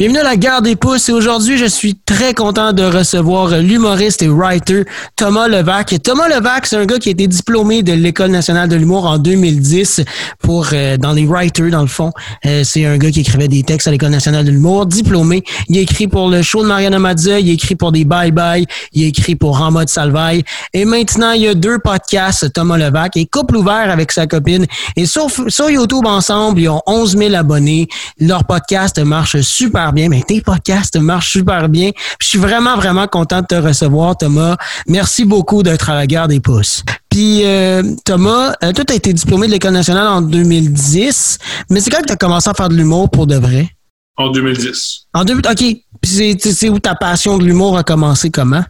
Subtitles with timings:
[0.00, 4.22] Bienvenue à la Gare des Pouces et aujourd'hui, je suis très content de recevoir l'humoriste
[4.22, 4.84] et writer
[5.14, 5.94] Thomas Levac.
[6.02, 9.18] Thomas Levac, c'est un gars qui a été diplômé de l'École nationale de l'humour en
[9.18, 10.00] 2010
[10.38, 12.12] pour euh, dans les writers dans le fond.
[12.46, 15.44] Euh, c'est un gars qui écrivait des textes à l'École nationale de l'humour, diplômé.
[15.68, 18.30] Il a écrit pour le show de Mariana Mazza, il a écrit pour des Bye
[18.30, 18.64] Bye,
[18.94, 22.78] il a écrit pour En mode Salvaille et maintenant, il y a deux podcasts Thomas
[22.78, 24.64] Levac et couple ouvert avec sa copine
[24.96, 27.86] et sur, sur YouTube ensemble, ils ont 11 000 abonnés.
[28.18, 31.90] Leur podcast marche super bien, mais tes podcasts marchent super bien.
[32.20, 34.56] Je suis vraiment, vraiment content de te recevoir, Thomas.
[34.86, 36.82] Merci beaucoup d'être à la gare des pouces.
[37.10, 41.38] Puis, euh, Thomas, euh, toi, tu as été diplômé de l'École nationale en 2010,
[41.70, 43.68] mais c'est quand que tu as commencé à faire de l'humour pour de vrai?
[44.16, 45.06] En 2010.
[45.14, 45.76] En 2010, OK.
[46.00, 48.64] Puis c'est où ta passion de l'humour a commencé comment?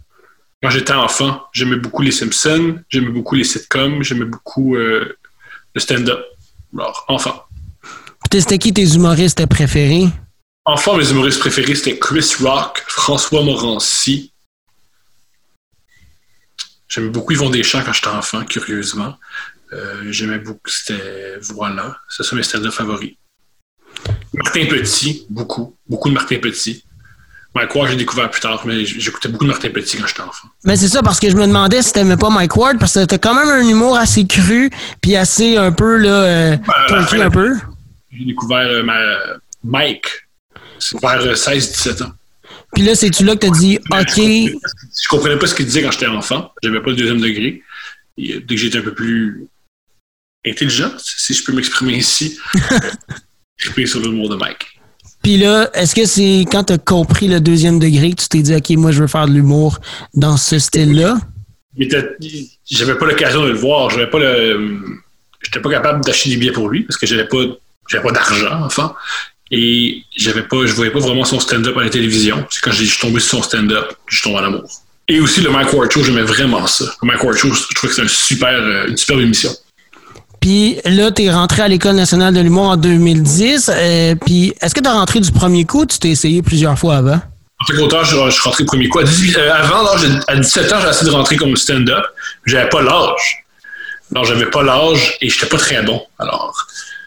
[0.62, 5.16] Quand j'étais enfant, j'aimais beaucoup les Simpsons, j'aimais beaucoup les sitcoms, j'aimais beaucoup euh,
[5.74, 6.20] le stand-up.
[6.76, 7.44] Alors, enfant.
[8.32, 10.08] C'était qui tes humoristes préférés?
[10.70, 14.32] Enfant, mes humoristes préférés, c'était Chris Rock, François Morancy.
[16.86, 19.16] J'aimais beaucoup Yvon Deschamps quand j'étais enfant, curieusement.
[19.72, 23.16] Euh, j'aimais beaucoup, c'était, voilà, c'est ça mes stand favoris.
[24.32, 26.84] Martin Petit, beaucoup, beaucoup de Martin Petit.
[27.52, 30.46] Mike Ward, j'ai découvert plus tard, mais j'écoutais beaucoup de Martin Petit quand j'étais enfant.
[30.64, 33.06] Mais c'est ça, parce que je me demandais si t'aimais pas Mike Ward, parce que
[33.06, 36.56] t'as quand même un humour assez cru, puis assez un peu, là, euh,
[36.88, 37.56] ben, un peu.
[38.12, 39.00] J'ai découvert euh, ma,
[39.64, 40.29] Mike
[41.02, 42.12] vers 16-17 ans.
[42.72, 44.16] Puis là, c'est-tu là que tu as dit, OK?
[44.16, 46.52] Je comprenais pas ce qu'il disait quand j'étais enfant.
[46.62, 47.62] J'avais pas le deuxième degré.
[48.16, 49.46] dès que j'étais un peu plus
[50.46, 52.38] intelligent, si je peux m'exprimer ici,
[53.56, 54.80] j'ai pris sur l'humour de Mike.
[55.22, 58.42] Puis là, est-ce que c'est quand tu as compris le deuxième degré que tu t'es
[58.42, 59.78] dit, OK, moi, je veux faire de l'humour
[60.14, 61.18] dans ce style-là?
[62.70, 63.90] J'avais pas l'occasion de le voir.
[63.90, 64.80] J'avais pas le.
[65.42, 67.38] J'étais pas capable d'acheter des billets pour lui parce que j'avais pas,
[67.88, 68.94] j'avais pas d'argent, enfin.
[69.50, 72.46] Et j'avais pas, je voyais pas vraiment son stand-up à la télévision.
[72.50, 74.70] C'est quand je suis tombé sur son stand-up que je suis tombé en amour.
[75.08, 76.84] Et aussi le Mike Ward Show, j'aimais vraiment ça.
[77.02, 79.50] Le Mike Ward Show, je trouvais que c'était une super, euh, une superbe émission.
[80.40, 83.70] Puis là, tu es rentré à l'École nationale de l'humour en 2010.
[83.74, 86.78] Euh, puis est-ce que tu es rentré du premier coup ou tu t'es essayé plusieurs
[86.78, 87.20] fois avant?
[87.60, 89.00] En tant qu'auteur, je, suis rentré du premier coup.
[89.00, 89.84] À euh, avant,
[90.28, 92.04] à 17 ans, j'ai essayé de rentrer comme stand-up.
[92.46, 93.44] J'avais pas l'âge.
[94.14, 96.00] Non, j'avais pas l'âge et j'étais pas très bon.
[96.20, 96.54] Alors,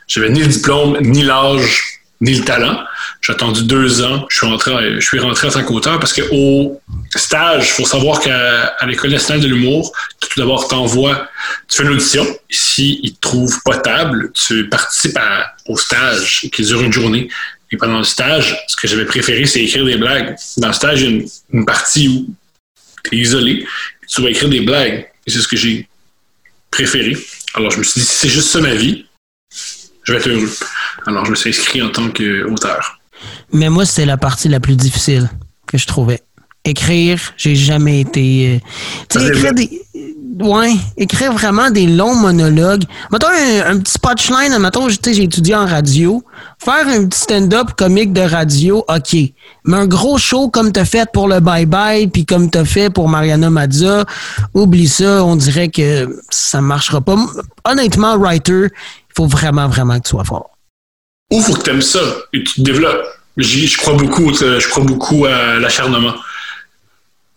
[0.08, 2.84] j'avais ni le diplôme, ni l'âge ni le talent.
[3.22, 4.26] J'ai attendu deux ans.
[4.30, 6.82] Je suis rentré, je suis rentré en tant qu'auteur parce qu'au
[7.16, 11.28] stage, il faut savoir qu'à l'École nationale de l'humour, tout d'abord, t'envoies,
[11.68, 12.26] tu fais une audition.
[12.50, 15.20] Si ils te trouvent potable, tu participes
[15.68, 17.28] au stage qui dure une journée.
[17.72, 20.36] Et pendant le stage, ce que j'avais préféré, c'est écrire des blagues.
[20.58, 22.28] Dans le stage, il y a une, partie où
[23.04, 23.66] tu es isolé,
[24.08, 25.08] tu vas écrire des blagues.
[25.26, 25.88] Et c'est ce que j'ai
[26.72, 27.18] préféré.
[27.56, 29.06] Alors, je me suis dit, si c'est juste ça ma vie,
[30.04, 30.50] je vais être heureux.
[31.08, 33.00] Alors, je me suis inscrit en tant qu'auteur.
[33.52, 35.30] Mais moi, c'était la partie la plus difficile
[35.68, 36.22] que je trouvais.
[36.66, 38.56] Écrire, j'ai jamais été.
[38.56, 38.68] Euh,
[39.10, 39.82] tu sais, écrire des.
[40.40, 42.86] Ouais, écrire vraiment des longs monologues.
[43.12, 46.24] Mettons un, petit punchline, mettons, j'ai étudié en radio.
[46.58, 49.16] Faire un petit stand-up comique de radio, OK.
[49.66, 52.90] Mais un gros show comme t'as fait pour le Bye Bye, puis comme t'as fait
[52.90, 54.06] pour Mariana Mazza,
[54.56, 57.16] oublie ça, on dirait que ça marchera pas.
[57.66, 58.70] Honnêtement, writer,
[59.16, 60.58] faut vraiment, vraiment que tu sois fort.
[61.32, 62.00] Ou il faut que tu aimes ça
[62.34, 63.06] et tu te développes.
[63.38, 66.16] Je crois beaucoup, je crois beaucoup à l'acharnement.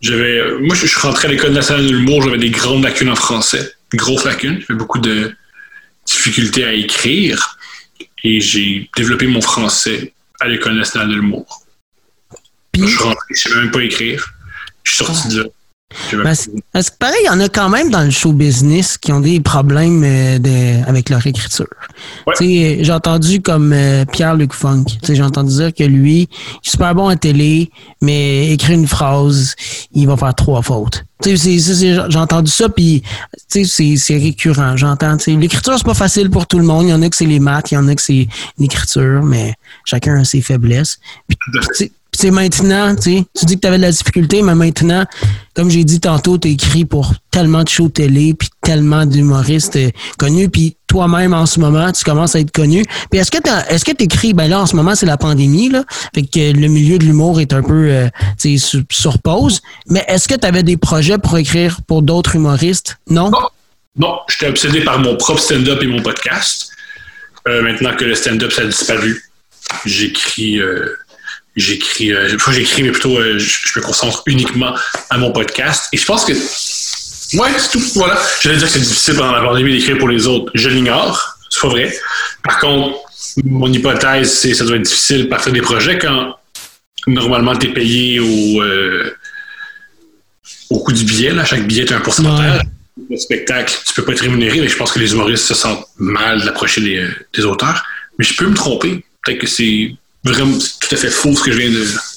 [0.01, 3.15] J'avais, moi, je suis rentré à l'École nationale de l'humour, j'avais des grandes lacunes en
[3.15, 4.61] français, grosses lacunes.
[4.67, 5.35] J'avais beaucoup de
[6.05, 7.57] difficultés à écrire
[8.23, 11.65] et j'ai développé mon français à l'École nationale de l'humour.
[12.75, 14.33] Je suis rentré, je ne savais même pas écrire.
[14.83, 15.49] Je suis sorti de là.
[16.23, 19.21] Parce, que pareil, il y en a quand même dans le show business qui ont
[19.21, 21.67] des problèmes euh, avec leur écriture.
[22.39, 24.85] J'ai entendu comme euh, Pierre-Luc Funk.
[25.03, 27.71] J'ai entendu dire que lui, il est super bon à télé,
[28.01, 29.55] mais écrire une phrase,
[29.93, 31.05] il va faire trois fautes.
[31.25, 33.01] J'ai entendu ça, puis
[33.47, 34.77] c'est récurrent.
[34.77, 35.17] J'entends.
[35.25, 36.85] L'écriture, c'est pas facile pour tout le monde.
[36.85, 38.27] Il y en a que c'est les maths, il y en a que c'est
[38.59, 39.53] l'écriture, mais
[39.85, 40.99] chacun a ses faiblesses.
[41.27, 45.05] Puis, c'est maintenant, tu sais, tu dis que tu avais de la difficulté, mais maintenant,
[45.53, 49.91] comme j'ai dit tantôt, tu écrit pour tellement de shows télé, puis tellement d'humoristes euh,
[50.17, 52.83] connus, puis toi-même, en ce moment, tu commences à être connu.
[53.11, 55.69] Puis est-ce que tu est-ce que écris, ben là, en ce moment, c'est la pandémie,
[55.69, 55.83] là,
[56.15, 58.07] fait que le milieu de l'humour est un peu, euh,
[58.39, 62.35] tu sais, sur, pause, mais est-ce que tu avais des projets pour écrire pour d'autres
[62.35, 62.97] humoristes?
[63.09, 63.29] Non?
[63.29, 63.49] Non,
[63.97, 66.71] non j'étais obsédé par mon propre stand-up et mon podcast.
[67.47, 69.23] Euh, maintenant que le stand-up, ça a disparu,
[69.85, 70.59] j'écris
[71.57, 74.73] j'écris, euh, j'écris, mais plutôt euh, je, me concentre uniquement
[75.09, 75.89] à mon podcast.
[75.91, 77.83] Et je pense que, ouais, c'est tout.
[77.95, 78.17] Voilà.
[78.41, 80.51] J'allais dire que c'est difficile pendant la pandémie d'écrire pour les autres.
[80.53, 81.37] Je l'ignore.
[81.49, 81.93] C'est pas vrai.
[82.43, 82.99] Par contre,
[83.43, 86.35] mon hypothèse, c'est que ça doit être difficile partir des projets quand
[87.07, 89.15] normalement, tu es payé au, euh,
[90.69, 91.31] au coût du billet.
[91.31, 91.45] Là.
[91.45, 92.61] Chaque billet est un pourcentage.
[93.09, 95.85] Le spectacle, tu peux pas être rémunéré, mais je pense que les humoristes se sentent
[95.97, 97.85] mal d'approcher des, des auteurs.
[98.17, 99.05] Mais je peux me tromper.
[99.23, 101.71] Peut-être que c'est vraiment tout à fait faux ce que je viens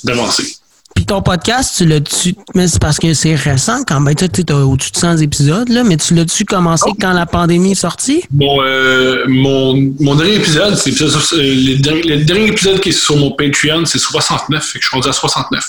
[0.04, 0.56] d'avancer.
[0.94, 2.34] Puis ton podcast, tu l'as-tu.
[2.54, 4.14] Mais c'est parce que c'est récent quand même.
[4.14, 6.96] Tu as au-dessus de 100 épisodes, là, mais tu l'as-tu commencé oh.
[7.00, 8.22] quand la pandémie est sortie?
[8.30, 13.30] Bon, euh, mon, mon, dernier épisode, c'est le, le, dernier épisode qui est sur mon
[13.30, 14.62] Patreon, c'est 69.
[14.64, 15.64] Fait que je suis rendu à 69.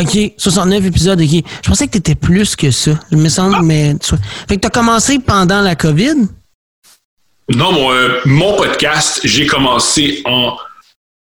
[0.00, 1.44] OK, 69 épisodes, OK.
[1.62, 2.92] Je pensais que tu étais plus que ça.
[3.12, 3.62] Je me semble, ah.
[3.62, 3.94] mais.
[4.48, 6.26] Fait que tu as commencé pendant la COVID?
[7.50, 10.56] Non, mon, euh, mon podcast, j'ai commencé en.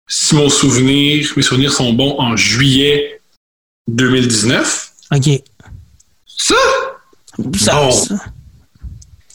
[0.08, 3.20] Si mon souvenir, mes souvenirs sont bons, en juillet
[3.88, 4.92] 2019.
[5.14, 5.28] OK.
[6.26, 6.54] Ça?
[7.56, 7.90] Ça,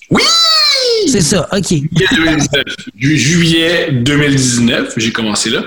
[0.10, 0.24] Oui!
[1.08, 1.74] C'est ça, OK.
[2.96, 5.64] Juillet 2019, j'ai commencé là.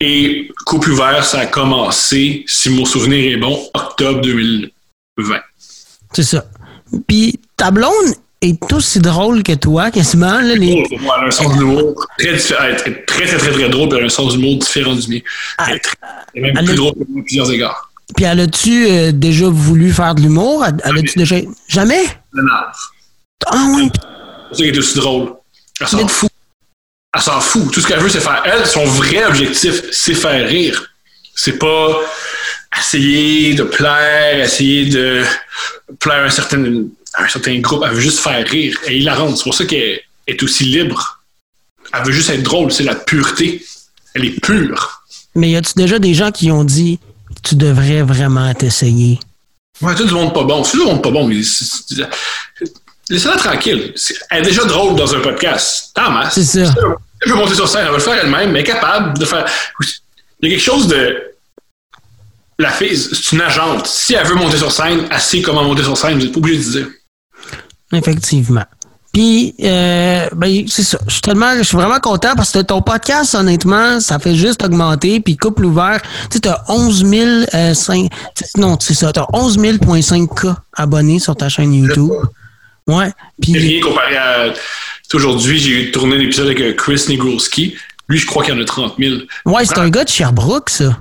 [0.00, 5.40] Et Coupe ouvert, ça a commencé, si mon souvenir est bon, octobre 2020.
[6.12, 6.44] C'est ça.
[7.06, 10.40] Puis ta blonde est aussi drôle que toi, quasiment.
[10.40, 10.84] Là, les...
[10.90, 14.10] elle a un sens d'humour très, très, très, très, très, drôle, puis elle a un
[14.10, 15.20] sens d'humour différent du mien.
[15.66, 15.80] Elle,
[16.34, 17.90] est même plus drôle que moi à plusieurs égards.
[18.16, 20.64] Puis elle a-tu euh, déjà voulu faire de l'humour?
[20.84, 21.36] Elle a-tu déjà.
[21.68, 22.04] Jamais?
[23.46, 23.90] Ah oui.
[24.52, 25.34] C'est ça qui est aussi drôle.
[25.80, 26.30] Elle s'en fout.
[27.14, 27.72] Elle s'en fout.
[27.72, 28.42] Tout ce qu'elle veut, c'est faire.
[28.44, 30.90] Elle, son vrai objectif, c'est faire rire.
[31.34, 32.00] C'est pas
[32.78, 35.24] essayer de plaire, essayer de
[35.98, 36.64] plaire à un certain,
[37.16, 37.82] un certain groupe.
[37.86, 38.78] Elle veut juste faire rire.
[38.86, 39.34] Et il la rend.
[39.34, 41.20] C'est pour ça qu'elle est aussi libre.
[41.92, 42.70] Elle veut juste être drôle.
[42.70, 43.64] C'est la pureté.
[44.14, 45.02] Elle est pure.
[45.34, 46.98] Mais y a-tu déjà des gens qui ont dit
[47.42, 49.18] tu devrais vraiment t'essayer?
[49.80, 50.62] Ouais, tout le monde pas bon.
[50.62, 53.94] Tout le monde pas bon, mais laissez-la tranquille.
[54.30, 55.90] Elle est déjà drôle dans un podcast.
[55.94, 56.74] Tant C'est ça.
[57.20, 59.24] Elle veut monter sur scène, elle va le faire elle-même, mais elle est capable de
[59.24, 59.44] faire.
[60.40, 61.22] Il y a quelque chose de.
[62.60, 63.86] La fille, c'est une agente.
[63.86, 66.38] Si elle veut monter sur scène, elle sait comment monter sur scène, vous n'êtes pas
[66.38, 66.86] obligé de dire.
[67.92, 68.64] Effectivement.
[69.12, 70.98] Puis, euh, ben, c'est ça.
[71.06, 74.62] Je suis tellement, je suis vraiment content parce que ton podcast, honnêtement, ça fait juste
[74.62, 75.20] augmenter.
[75.20, 76.00] Puis, couple ouvert,
[76.30, 78.10] tu sais, as 11 000, euh, 5,
[78.58, 82.12] non, c'est ça, t'as 11 000.5K abonnés sur ta chaîne YouTube.
[82.86, 83.10] Ouais.
[83.40, 83.56] Puis.
[83.56, 84.52] Rien comparé à.
[85.14, 87.76] Aujourd'hui, j'ai tourné un épisode avec euh, Chris Negroski.
[88.08, 89.16] Lui, je crois qu'il y en a 30 000.
[89.46, 90.96] Ouais, c'est un gars de Sherbrooke, ça.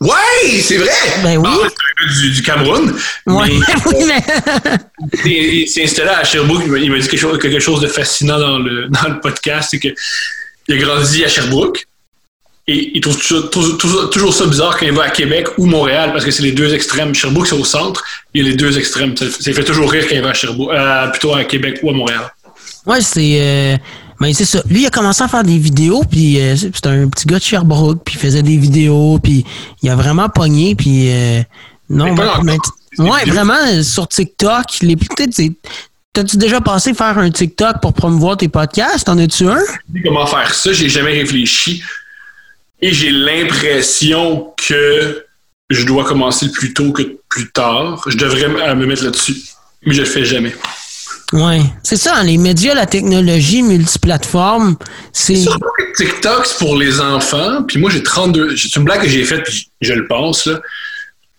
[0.00, 0.90] Ouais, c'est vrai!
[1.24, 1.48] Ben oui.
[1.48, 1.68] Ah,
[2.06, 2.94] du, du, Cameroun.
[3.26, 3.50] Ouais,
[4.06, 4.22] mais...
[5.24, 6.64] il, s'est installé à Sherbrooke.
[6.66, 9.68] Il m'a dit quelque chose, quelque chose, de fascinant dans le, dans le podcast.
[9.70, 9.94] C'est qu'il
[10.70, 11.86] a grandi à Sherbrooke.
[12.70, 16.26] Et il trouve toujours, toujours, ça bizarre quand il va à Québec ou Montréal parce
[16.26, 17.14] que c'est les deux extrêmes.
[17.14, 18.04] Sherbrooke, c'est au centre.
[18.34, 19.16] Il y a les deux extrêmes.
[19.16, 21.90] Ça, ça fait toujours rire quand il va à Sherbrooke, euh, plutôt à Québec ou
[21.90, 22.30] à Montréal.
[22.84, 23.40] Ouais, c'est.
[23.40, 23.76] Euh,
[24.20, 24.62] mais c'est ça.
[24.68, 27.42] Lui, il a commencé à faire des vidéos, puis euh, c'était un petit gars de
[27.42, 29.44] Sherbrooke, puis il faisait des vidéos, puis
[29.82, 31.42] il a vraiment pogné, puis euh,
[31.88, 32.58] non, mais,
[32.98, 35.40] ouais, vraiment sur TikTok, les peut-être
[36.12, 39.08] T'as-tu déjà pensé faire un TikTok pour promouvoir tes podcasts?
[39.08, 39.62] En as-tu un?
[40.04, 40.72] Comment faire ça?
[40.72, 41.82] J'ai jamais réfléchi.
[42.80, 45.24] Et j'ai l'impression que
[45.70, 48.02] je dois commencer le plus tôt que plus tard.
[48.08, 49.36] Je devrais me mettre là-dessus.
[49.84, 50.54] Mais je le fais jamais.
[51.34, 54.76] Oui, c'est ça, les médias, la technologie multiplateforme,
[55.12, 55.44] c'est.
[55.96, 57.62] TikTok, c'est pour les enfants.
[57.64, 58.56] Puis moi, j'ai 32.
[58.56, 60.46] C'est une blague que j'ai faite, puis je le pense.
[60.46, 60.58] Là.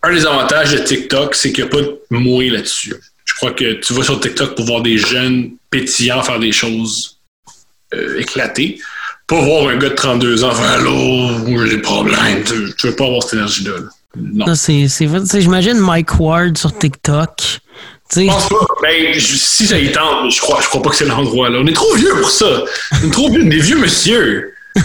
[0.01, 2.95] Un des avantages de TikTok, c'est qu'il n'y a pas de mouille là-dessus.
[3.25, 7.19] Je crois que tu vas sur TikTok pour voir des jeunes pétillants faire des choses
[7.93, 8.79] euh, éclatées.
[9.27, 11.29] Pas voir un gars de 32 ans faire Allô,
[11.63, 12.43] j'ai des problèmes.
[12.43, 13.73] Tu, veux pas avoir cette énergie-là.
[14.15, 14.47] Non.
[14.47, 17.59] non c'est, j'imagine Mike Ward sur TikTok
[18.15, 18.67] je pense pas.
[18.81, 21.59] Ben, si ça y tente, je crois, je crois pas que c'est l'endroit là.
[21.61, 22.63] On est trop vieux pour ça.
[23.03, 24.53] On est trop vieux, des vieux monsieur.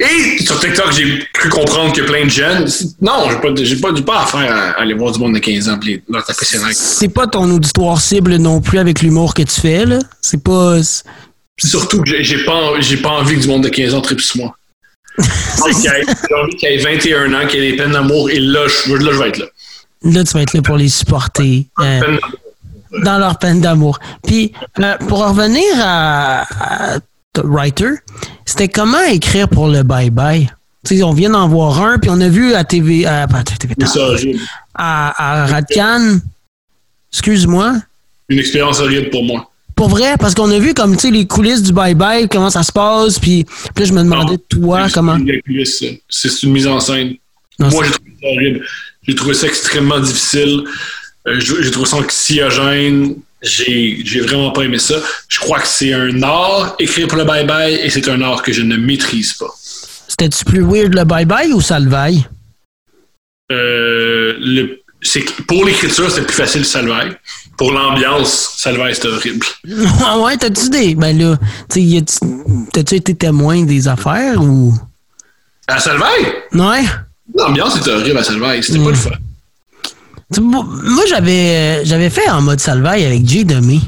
[0.00, 2.66] Et sur TikTok, j'ai cru comprendre que plein de jeunes.
[3.02, 3.28] Non,
[3.62, 6.24] j'ai pas, pas, pas affaire à, aller voir du monde de 15 ans et leur
[6.24, 9.98] taper C'est pas ton auditoire cible non plus avec l'humour que tu fais, là?
[10.22, 10.78] C'est pas.
[11.58, 14.38] Surtout que j'ai pas, j'ai pas envie que du monde de 15 ans tripe sur
[14.38, 14.56] moi.
[15.18, 19.12] j'ai envie qu'il ait 21 ans, qu'il ait des peines d'amour, et là je, là,
[19.12, 19.46] je vais être là.
[20.02, 21.66] Là, tu vas être là pour les supporter.
[21.80, 22.16] Euh,
[23.04, 23.98] dans leur peine d'amour.
[24.26, 26.46] Puis, euh, pour revenir à,
[27.38, 27.90] Writer,
[28.44, 30.48] c'était comment écrire pour le bye-bye?
[31.02, 33.28] on vient d'en voir un, puis on a vu à TV, à,
[34.74, 36.18] à, à Radcan,
[37.12, 37.74] excuse-moi.
[38.28, 39.48] Une expérience horrible pour moi.
[39.76, 43.18] Pour vrai, parce qu'on a vu comme les coulisses du bye-bye, comment ça se passe,
[43.18, 43.46] puis,
[43.76, 45.18] là je me demandais toi comment.
[46.08, 47.14] C'est une mise en scène.
[47.58, 48.66] moi j'ai trouvé ça horrible.
[49.06, 50.64] J'ai trouvé ça extrêmement difficile.
[51.26, 53.14] Euh, j'ai trouvé ça anxiogène.
[53.42, 54.96] J'ai, vraiment pas aimé ça.
[55.28, 58.52] Je crois que c'est un art écrit pour le bye-bye et c'est un art que
[58.52, 59.50] je ne maîtrise pas.
[60.08, 61.60] C'était-tu plus weird le bye-bye ou?
[63.52, 64.80] Euh, le,
[65.46, 67.16] pour l'écriture, c'était plus facile Salvaille.
[67.56, 69.46] Pour l'ambiance, Salvaille, c'était horrible.
[69.64, 70.94] ouais, t'as-tu des.
[70.94, 71.36] Ben là,
[72.72, 74.74] t'as-tu été témoin des affaires ou?
[75.66, 76.26] À Salvaille?
[76.52, 76.84] Ouais.
[77.34, 78.62] L'ambiance était horrible à Salvaille.
[78.62, 79.10] C'était pas le fun.
[80.38, 80.64] Moi,
[81.08, 83.82] j'avais j'avais fait en mode Salvaille avec Jay Demi.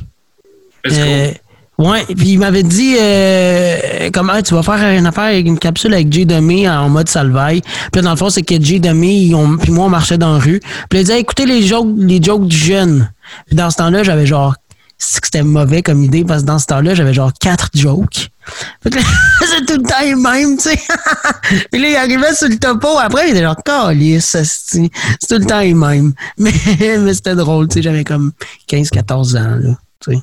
[0.91, 1.31] Euh,
[1.79, 5.95] ouais, puis il m'avait dit euh, comment tu vas faire une affaire avec une capsule
[5.95, 7.63] avec Jay Demi en mode Salvaille.
[7.93, 10.61] Puis dans le fond, c'est que Jay Demi, puis moi, on marchait dans la rue.
[10.91, 13.13] Puis il disait écoutez les jokes, les jokes du jeune.
[13.47, 14.57] Puis dans ce temps-là, j'avais genre
[15.03, 18.31] c'était mauvais comme idée parce que dans ce temps-là, j'avais genre quatre jokes.
[18.85, 20.81] c'est tout le temps les mêmes, tu sais.
[21.73, 22.99] Puis là, il arrivait sur le topo.
[22.99, 24.91] Après, il était genre, calice, c'est
[25.29, 26.13] tout le temps les mêmes.
[26.39, 26.53] Mais,
[26.99, 27.83] mais c'était drôle, tu sais.
[27.83, 28.33] J'avais comme
[28.69, 29.77] 15-14 ans, là.
[30.01, 30.23] Tu sais.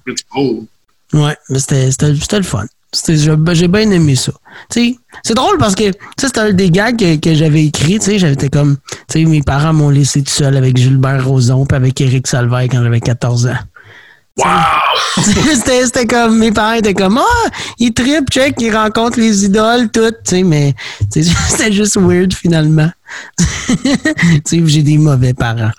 [1.13, 2.65] Ouais, mais c'était le fun.
[3.53, 4.31] J'ai bien aimé ça.
[4.69, 4.95] C'est
[5.35, 7.99] drôle parce que c'était un des gars que, que j'avais écrit.
[7.99, 11.65] Tu sais, j'étais comme, tu sais, mes parents m'ont laissé tout seul avec Gilbert Rozon
[11.65, 13.57] puis avec Éric Salvaire quand j'avais 14 ans.
[14.39, 15.23] Wow!
[15.85, 19.89] c'était comme, mes parents étaient comme, ah, oh, il trip, check, il rencontre les idoles,
[19.91, 20.75] tout, tu sais, mais
[21.09, 22.89] c'était juste weird finalement.
[23.67, 23.85] tu
[24.45, 25.71] sais, j'ai des mauvais parents.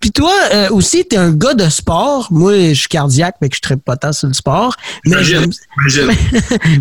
[0.00, 2.28] Puis toi euh, aussi, t'es un gars de sport.
[2.30, 4.76] Moi, je suis cardiaque, mais que je traite pas tant sur le sport.
[5.06, 5.50] Mais j'aime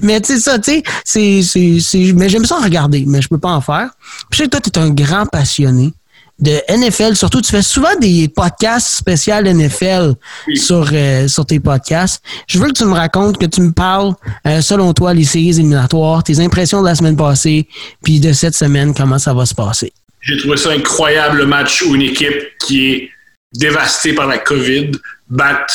[0.02, 3.40] Mais tu sais ça, tu sais, c'est, mais j'aime ça en regarder, mais je peux
[3.40, 3.90] pas en faire.
[4.30, 5.94] Puis je sais que toi, t'es un grand passionné
[6.40, 7.16] de NFL.
[7.16, 10.14] Surtout, tu fais souvent des podcasts spéciaux NFL
[10.56, 12.24] sur, euh, sur tes podcasts.
[12.48, 14.14] Je veux que tu me racontes, que tu me parles,
[14.46, 17.68] euh, selon toi, les séries éliminatoires, tes impressions de la semaine passée,
[18.04, 19.92] puis de cette semaine, comment ça va se passer?
[20.22, 23.10] J'ai trouvé ça incroyable, le match où une équipe qui est
[23.54, 24.92] dévastée par la COVID
[25.30, 25.66] bat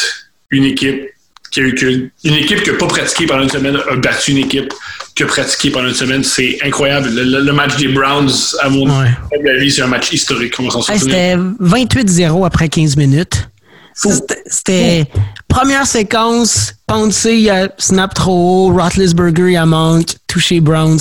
[0.51, 1.09] une équipe
[1.51, 4.39] qui a eu une équipe qui n'a pas pratiqué pendant une semaine a battu une
[4.39, 4.73] équipe
[5.15, 6.25] qui a pratiqué pendant une semaine.
[6.25, 7.09] C'est incroyable.
[7.11, 10.55] Le, match des Browns, à mon avis, c'est un match historique.
[10.97, 13.49] C'était 28-0 après 15 minutes.
[13.95, 15.07] C'était
[15.49, 21.01] première séquence, Pouncey, il snap trop haut, Roethlisberger, il manque, touché Browns.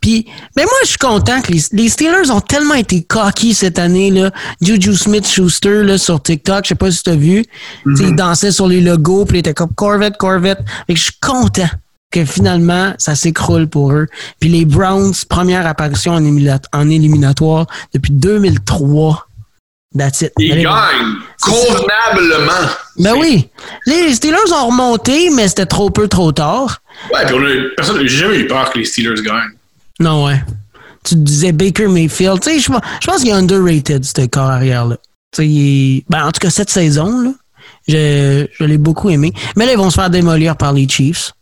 [0.00, 0.26] Puis,
[0.56, 4.32] mais moi, je suis content que les, Steelers ont tellement été cocky cette année, là.
[4.60, 7.44] Juju Smith-Schuster, là, sur TikTok, je sais pas si tu as vu.
[7.86, 10.58] Mm Il dansait sur les logos, puis il était comme Corvette, Corvette.
[10.88, 11.68] Fait que je suis content
[12.12, 14.06] que finalement, ça s'écroule pour eux.
[14.38, 16.24] Puis les Browns, première apparition en,
[16.72, 19.26] en éliminatoire depuis 2003.
[19.96, 20.32] That's it.
[20.38, 22.70] Ils gagnent convenablement.
[22.98, 23.48] Ben oui.
[23.86, 26.80] Les Steelers ont remonté, mais c'était trop peu, trop tard.
[27.12, 29.52] Ouais, puis on a, personne, j'ai jamais eu peur que les Steelers gagnent.
[30.00, 30.42] Non, ouais.
[31.04, 32.40] Tu disais Baker Mayfield.
[32.40, 32.70] Tu sais, je,
[33.06, 34.96] pense qu'il est underrated, ce corps arrière-là.
[35.34, 37.30] Tu sais, ben, en tout cas, cette saison, là,
[37.86, 39.32] je, je l'ai beaucoup aimé.
[39.56, 41.32] Mais là, ils vont se faire démolir par les Chiefs.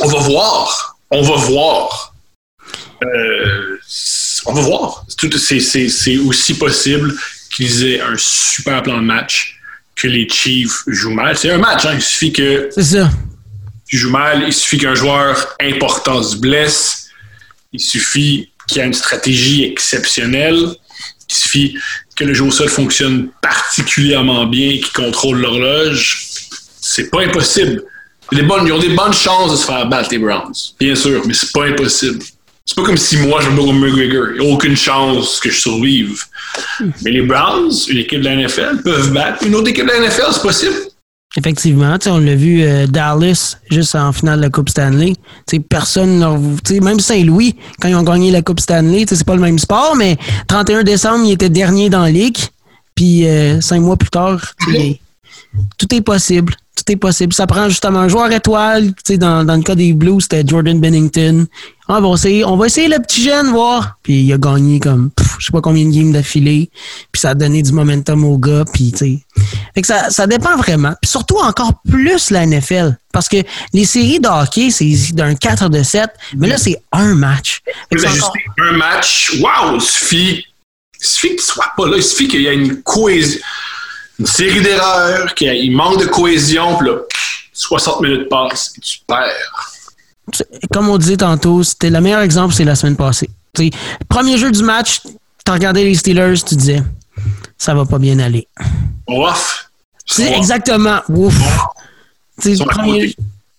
[0.00, 0.98] On va voir.
[1.10, 2.14] On va voir.
[3.04, 3.78] Euh,
[4.46, 5.04] on va voir.
[5.08, 7.14] C'est aussi possible
[7.54, 9.60] qu'ils aient un super plan de match
[9.94, 11.36] que les Chiefs jouent mal.
[11.36, 11.94] C'est un match, hein.
[11.94, 12.68] il suffit que.
[12.72, 13.10] C'est ça.
[13.86, 17.08] Tu joues mal, il suffit qu'un joueur important se blesse
[17.72, 20.74] il suffit qu'il y ait une stratégie exceptionnelle.
[21.28, 21.78] Il suffit
[22.16, 26.28] que le jeu au sol fonctionne particulièrement bien et qu'il contrôle l'horloge.
[26.80, 27.84] C'est pas impossible.
[28.32, 30.54] Ils ont des bonnes chances de se faire battre, les Browns.
[30.78, 32.22] Bien sûr, mais c'est pas impossible.
[32.64, 34.26] C'est pas comme si moi, je me bats McGregor.
[34.34, 36.22] Il n'y a aucune chance que je survive.
[37.02, 40.00] Mais les Browns, une équipe de la NFL, peuvent battre une autre équipe de la
[40.00, 40.74] NFL, c'est possible.
[41.36, 45.14] Effectivement, on l'a vu euh, Dallas juste en finale de la Coupe Stanley.
[45.46, 46.38] T'sais, personne leur,
[46.82, 50.16] même Saint-Louis, quand ils ont gagné la Coupe Stanley, c'est pas le même sport, mais
[50.46, 52.38] 31 décembre, ils étaient derniers dans la ligue.
[52.94, 54.54] Puis euh, cinq mois plus tard,
[55.76, 56.54] tout est possible.
[56.76, 57.32] Tout est possible.
[57.32, 58.92] Ça prend justement un joueur étoile.
[59.10, 61.46] Dans, dans le cas des Blues, c'était Jordan Bennington.
[61.88, 63.96] Ah, on, va essayer, on va essayer le petit jeune, voir.
[64.02, 66.70] Puis il a gagné comme je sais pas combien de games d'affilée.
[67.12, 68.64] Puis ça a donné du momentum au gars.
[68.72, 69.22] Puis tu
[69.74, 69.82] sais.
[69.82, 70.94] ça, ça dépend vraiment.
[71.00, 72.96] Puis surtout encore plus la NFL.
[73.12, 73.38] Parce que
[73.72, 76.10] les séries de hockey, c'est d'un 4 de 7.
[76.36, 77.62] Mais là, c'est un match.
[77.92, 79.40] un match.
[79.40, 79.76] Waouh!
[79.76, 80.44] Il suffit,
[81.00, 81.96] il suffit qu'il soit pas là.
[81.96, 83.40] Il suffit qu'il y ait une cohésion
[84.18, 86.96] une série d'erreurs, qu'il manque de cohésion, puis là,
[87.52, 89.72] 60 minutes passent et tu perds.
[90.72, 93.30] Comme on disait tantôt, c'était le meilleur exemple, c'est la semaine passée.
[94.08, 95.00] premier jeu du match,
[95.44, 96.82] tu regardé les Steelers, tu disais,
[97.56, 98.46] ça va pas bien aller.
[99.08, 99.70] Ouf!
[100.04, 101.00] C'est exactement.
[101.08, 101.34] Ouf!
[102.44, 103.14] Ils sont, Ils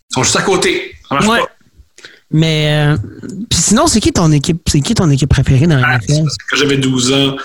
[0.09, 0.95] sont juste à côté.
[1.07, 1.49] Ça marche pas.
[2.31, 2.97] Mais euh,
[3.51, 6.27] sinon, c'est qui ton équipe, c'est qui ton équipe préférée dans la ah, NFL?
[6.49, 7.35] Quand j'avais 12 ans,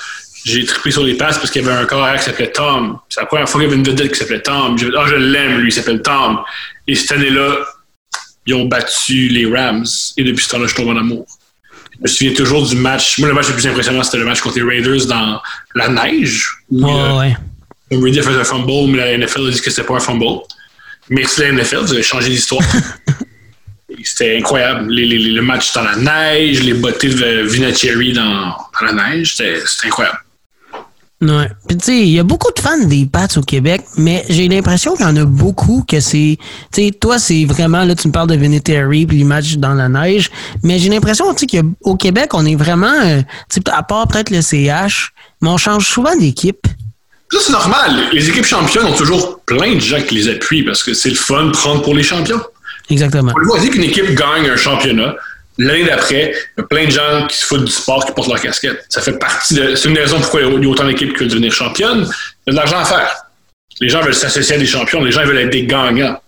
[0.45, 2.99] j'ai trippé sur les passes parce qu'il y avait un carrière qui s'appelait Tom.
[3.09, 4.77] C'est la première fois qu'il y avait une vedette qui s'appelait Tom.
[4.79, 6.41] Je, ah, je l'aime, lui, il s'appelle Tom.
[6.87, 7.57] Et cette année-là,
[8.47, 9.87] ils ont battu les Rams.
[10.19, 11.27] Et depuis ce temps-là, je tombe en amour.
[11.97, 13.19] Je me souviens toujours du match.
[13.19, 15.41] Moi, le match le plus impressionnant, c'était le match contre les Raiders dans
[15.75, 16.53] la neige.
[16.71, 17.37] Où, Oh, euh, ouais.
[17.93, 20.41] Brady a fait un fumble, mais la NFL a dit que c'était pas un fumble.
[21.09, 22.63] Merci la NFL, vous avez changé l'histoire.
[24.03, 24.91] C'était incroyable.
[24.93, 28.49] Les, les- les- le match dans la neige, les bottées de Vinatieri dans,
[28.81, 30.19] dans la neige, c'était incroyable.
[31.31, 31.49] Ouais.
[31.67, 34.49] Puis tu sais, il y a beaucoup de fans des Pats au Québec, mais j'ai
[34.49, 36.39] l'impression qu'il y en a beaucoup que c'est.
[36.73, 39.75] Tu sais, toi, c'est vraiment, là, tu me parles de Vinatieri puis les matchs dans
[39.75, 40.31] la neige,
[40.63, 42.93] mais j'ai l'impression, tu sais, qu'au Québec, on est vraiment.
[43.05, 46.67] euh, tu sais, à part peut-être le CH, mais on change souvent d'équipe.
[47.31, 48.05] Ça, c'est normal.
[48.13, 51.17] Les équipes championnes ont toujours plein de gens qui les appuient parce que c'est le
[51.17, 52.41] fun de prendre pour les champions.
[52.91, 53.33] Exactement.
[53.35, 55.17] On le voit, qu'une équipe gagne un championnat,
[55.59, 58.29] l'année d'après, il y a plein de gens qui se foutent du sport, qui portent
[58.29, 58.85] leur casquette.
[58.89, 59.75] Ça fait partie de.
[59.75, 62.07] C'est une raison pourquoi il y a autant d'équipes qui veulent devenir championnes.
[62.47, 63.27] Il y a de l'argent à faire.
[63.81, 66.21] Les gens veulent s'associer à des champions, les gens veulent être des gagnants.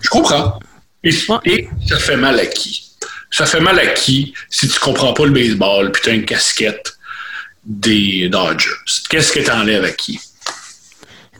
[0.00, 0.58] Je comprends.
[1.02, 2.90] Et, et ça fait mal à qui?
[3.30, 6.24] Ça fait mal à qui si tu comprends pas le baseball puis tu as une
[6.24, 6.94] casquette
[7.64, 8.68] des Dodgers?
[9.08, 10.20] Qu'est-ce que tu enlèves à qui?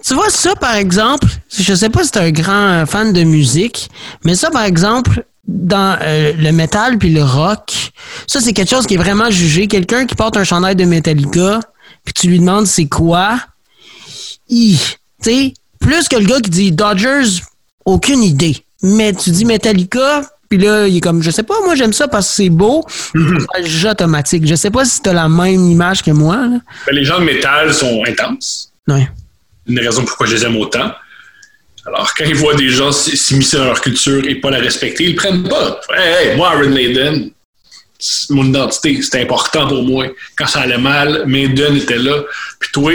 [0.02, 1.26] Tu vois, ça, par exemple,
[1.59, 3.90] je sais pas si t'es un grand fan de musique,
[4.25, 7.92] mais ça, par exemple, dans euh, le métal puis le rock,
[8.26, 9.66] ça, c'est quelque chose qui est vraiment jugé.
[9.66, 11.61] Quelqu'un qui porte un chandail de Metallica,
[12.04, 13.38] puis tu lui demandes c'est quoi,
[14.49, 14.76] tu
[15.20, 17.40] sais, plus que le gars qui dit Dodgers,
[17.85, 18.56] aucune idée.
[18.82, 22.09] Mais tu dis Metallica, puis là, il est comme, je sais pas, moi j'aime ça
[22.09, 22.85] parce que c'est beau.
[23.64, 24.47] Jeu automatique.
[24.47, 26.37] Je sais pas si t'as la même image que moi.
[26.37, 26.59] Là.
[26.87, 28.73] Ben, les gens de métal sont intenses.
[28.88, 29.09] Ouais.
[29.66, 30.90] une raison pourquoi je les aime autant.
[31.87, 35.16] Alors, quand ils voient des gens s'immiscer dans leur culture et pas la respecter, ils
[35.16, 35.80] prennent pas.
[35.96, 37.30] Hey, hey, moi, Iron Maiden,
[37.99, 40.06] c'est mon identité, c'était important pour moi.
[40.37, 42.22] Quand ça allait mal, Maiden était là.
[42.58, 42.92] Puis toi,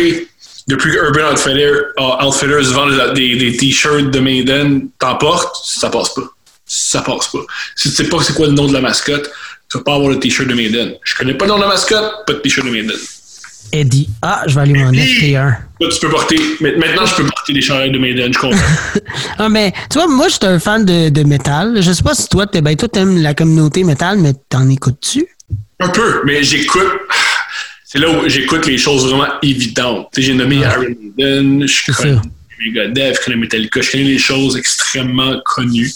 [0.67, 6.23] depuis que Urban Outfitters, uh, Outfitters vend des, t-shirts de Maiden, t'emportes, ça passe pas.
[6.65, 7.45] Ça passe pas.
[7.75, 9.31] Si tu sais pas c'est quoi le nom de la mascotte,
[9.69, 10.95] tu vas pas avoir le t-shirt de Maiden.
[11.03, 12.97] Je connais pas le nom de la mascotte, pas de t-shirt de Maiden.
[13.71, 14.09] Eddie.
[14.21, 15.57] Ah, je vais aller m'en acheter un.
[15.79, 18.59] Tu peux porter, maintenant, je peux porter des chandails de Maiden, je comprends.
[19.37, 21.81] Ah, mais tu vois, moi, je suis un fan de, de métal.
[21.81, 25.25] Je sais pas si toi, t'es, ben, toi, t'aimes la communauté métal, mais t'en écoutes-tu?
[25.81, 26.87] Un peu, mais j'écoute.
[27.83, 30.07] C'est là où j'écoute les choses vraiment évidentes.
[30.17, 30.85] J'ai nommé Iron
[31.17, 32.15] Maiden, je connais.
[32.59, 35.91] Megadeth, je connais Metallica, je connais les choses extrêmement connues.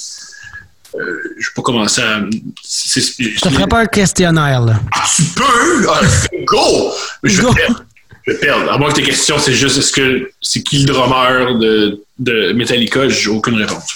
[0.96, 1.00] Euh,
[1.38, 2.22] je vais pas commencer à.
[2.64, 4.80] Je te ferai pas un questionnaire, là.
[4.94, 5.88] Ah, tu peux!
[5.90, 6.02] Ah,
[6.46, 6.92] go!
[7.24, 7.50] Je Go.
[7.54, 7.84] vais perdre.
[8.28, 8.72] Je vais perdre.
[8.72, 12.54] À moins que tes questions, c'est juste est-ce que c'est qui le drummer de, de
[12.54, 13.08] Metallica?
[13.10, 13.94] J'ai aucune réponse.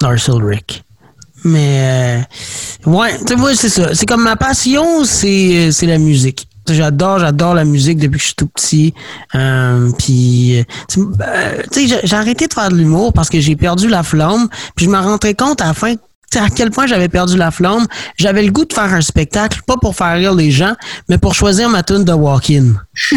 [0.00, 0.82] Lars Ulrich.
[1.44, 2.24] Mais,
[2.86, 3.94] euh, ouais, tu sais, moi, c'est ça.
[3.94, 6.46] C'est comme ma passion, c'est, c'est la musique.
[6.66, 8.94] J'adore, j'adore la musique depuis que je suis tout petit.
[9.34, 13.54] Euh, puis, euh, tu euh, sais, j'ai- arrêté de faire de l'humour parce que j'ai
[13.56, 14.48] perdu la flamme.
[14.74, 15.94] Puis je me rendrais compte à la fin,
[16.38, 17.86] à quel point j'avais perdu la flamme.
[18.16, 20.74] J'avais le goût de faire un spectacle, pas pour faire rire les gens,
[21.08, 22.74] mais pour choisir ma tune de walk-in.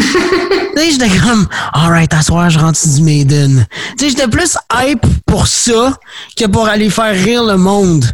[0.78, 3.66] Tu sais, j'étais comme, alright, à soir, je rentre du Maiden.
[3.98, 5.98] Tu sais, j'étais plus hype pour ça
[6.36, 8.04] que pour aller faire rire le monde.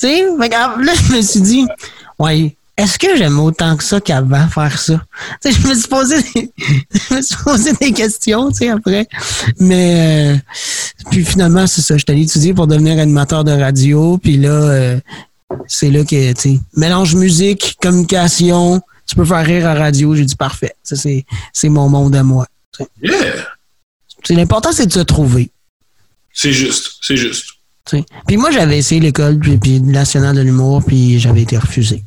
[0.00, 1.66] Tu sais, ah, là, je me suis dit,
[2.18, 5.02] ouais, est-ce que j'aime autant que ça qu'avant faire ça?
[5.44, 6.52] Je me suis posé des,
[7.10, 9.08] je me suis posé des questions, tu sais, après.
[9.58, 14.16] Mais, euh, puis finalement, c'est ça, je suis allé étudier pour devenir animateur de radio,
[14.18, 15.00] puis là, euh,
[15.66, 20.24] c'est là que, tu sais, mélange musique, communication, tu peux faire rire à radio, j'ai
[20.24, 20.76] dit parfait.
[20.84, 22.46] Ça, c'est, c'est mon monde à moi.
[23.02, 23.44] Yeah!
[24.22, 25.50] C'est l'important, c'est de se trouver.
[26.32, 26.98] C'est juste.
[27.02, 27.54] C'est juste.
[28.26, 32.04] Puis moi, j'avais essayé l'école puis, puis nationale de l'humour, puis j'avais été refusé.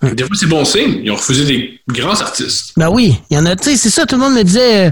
[0.00, 1.00] Des fois, c'est bon signe.
[1.02, 2.72] Ils ont refusé des grands artistes.
[2.76, 4.86] Ben oui, il y en a, tu sais, c'est ça, tout le monde me disait,
[4.86, 4.90] euh,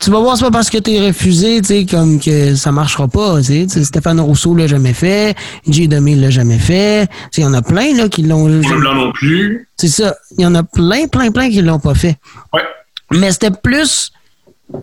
[0.00, 3.06] tu vas voir, c'est pas parce que t'es refusé, tu sais, comme que ça marchera
[3.06, 3.84] pas, tu sais.
[3.84, 5.36] Stéphane Rousseau l'a jamais fait,
[5.68, 5.88] J.
[5.88, 8.94] Demille l'a jamais fait, tu sais, il y en a plein, là, qui l'ont, blanc
[8.94, 9.68] non plus.
[9.76, 12.16] c'est ça, il y en a plein, plein, plein qui l'ont pas fait.
[12.54, 12.62] Ouais.
[13.10, 14.10] Mais c'était plus,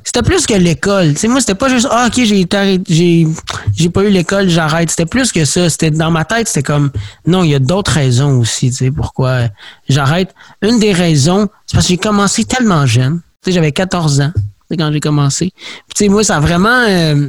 [0.06, 2.48] c'était plus que l'école, tu sais, moi, c'était pas juste, ah, ok, j'ai
[2.88, 3.28] j'ai,
[3.76, 4.90] j'ai pas eu l'école, j'arrête.
[4.90, 6.90] C'était plus que ça, c'était, dans ma tête, c'était comme,
[7.28, 9.50] non, il y a d'autres raisons aussi, tu sais, pourquoi
[9.90, 10.34] j'arrête.
[10.62, 13.20] Une des raisons, c'est parce que j'ai commencé tellement jeune.
[13.44, 14.42] Tu sais, j'avais 14 ans, tu
[14.72, 15.52] sais, quand j'ai commencé.
[15.58, 17.28] Puis, tu sais, moi, ça a vraiment, euh,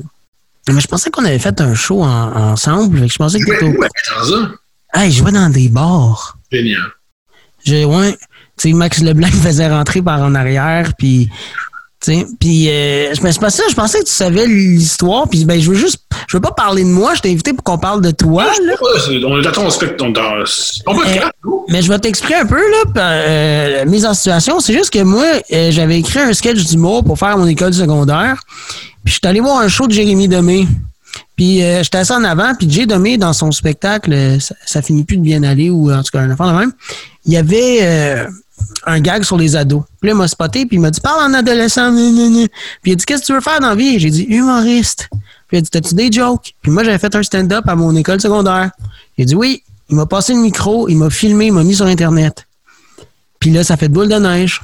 [0.69, 3.01] mais je pensais qu'on avait fait un show en- ensemble.
[3.01, 3.71] Fait que je pensais que t'étais au...
[3.81, 4.49] ouais, 14 ans.
[4.95, 6.39] Hey, je jouais dans des bars.
[6.53, 6.83] Génial.
[7.65, 8.13] J'ai, ouais,
[8.57, 11.29] tu sais, Max Leblanc me faisait rentrer par en arrière, puis,
[12.41, 15.61] puis, euh, je me suis pas ça, je pensais que tu savais l'histoire, puis, ben,
[15.61, 18.01] je veux juste, je veux pas parler de moi, je t'ai invité pour qu'on parle
[18.01, 18.75] de toi, là.
[19.07, 19.67] C'est- on est à ton.
[20.87, 21.31] On, Eh, faire.
[21.69, 24.61] Mais je vais t'expliquer un peu, là, euh, la mise en situation.
[24.61, 28.41] C'est juste que moi, euh, j'avais écrit un sketch d'humour pour faire mon école secondaire,
[29.05, 30.67] puis je suis allé voir un show de Jérémy Demé.
[31.37, 34.83] Puis euh, j'étais assis en avant, puis Jay Domé, dans son spectacle, euh, ça, ça,
[34.83, 36.73] finit plus de bien aller, ou en tout cas un enfant de même,
[37.27, 38.27] il y avait euh,
[38.87, 39.83] un gag sur les ados.
[40.01, 42.03] Puis là, il m'a spoté, puis il m'a dit «Parle en adolescent, Puis
[42.85, 45.09] il a dit «Qu'est-ce que tu veux faire dans la vie?» J'ai dit «Humoriste.»
[45.49, 47.95] Puis il a dit «T'as-tu des jokes?» Puis moi, j'avais fait un stand-up à mon
[47.97, 48.71] école secondaire.
[49.19, 51.75] Il a dit «Oui.» Il m'a passé le micro, il m'a filmé, il m'a mis
[51.75, 52.47] sur Internet.
[53.39, 54.63] Puis là, ça fait de boule de neige.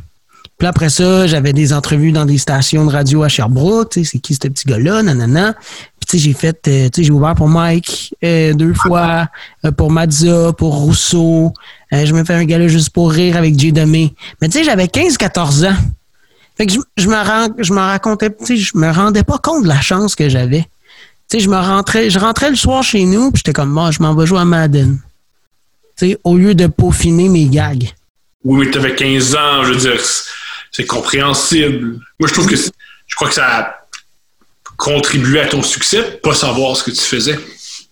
[0.56, 3.98] Puis après ça, j'avais des entrevues dans des stations de radio à Sherbrooke.
[4.02, 5.54] C'est qui ce petit gars-là, nanana.
[6.18, 9.29] J'ai fait, euh, tu sais, j'ai ouvert pour Mike euh, deux fois,
[9.64, 11.53] euh, pour Mazza, pour Rousseau.
[11.92, 14.14] je me fais un gars juste pour rire avec Jay Demé.
[14.40, 15.77] Mais tu sais, j'avais 15-14 ans.
[16.57, 20.14] Fait que je, me je me racontais, je me rendais pas compte de la chance
[20.14, 20.62] que j'avais.
[21.29, 23.90] Tu sais, je me rentrais, je rentrais le soir chez nous, puis j'étais comme, moi,
[23.90, 24.99] je m'en vais jouer à Madden.
[25.96, 27.88] Tu sais, au lieu de peaufiner mes gags.
[28.44, 30.01] Oui, mais tu avais 15 ans, je veux dire,
[30.73, 32.01] c'est compréhensible.
[32.18, 33.80] Moi, je trouve que je crois que ça
[34.88, 37.38] a contribué à ton succès, pas savoir ce que tu faisais.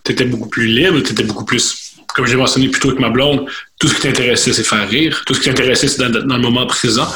[0.04, 3.00] Tu étais beaucoup plus libre, tu étais beaucoup plus, comme j'ai mentionné plus tôt avec
[3.00, 3.46] ma blonde,
[3.78, 5.22] tout ce qui t'intéressait, c'est faire rire.
[5.26, 7.08] Tout ce qui t'intéressait, c'est dans, le moment présent.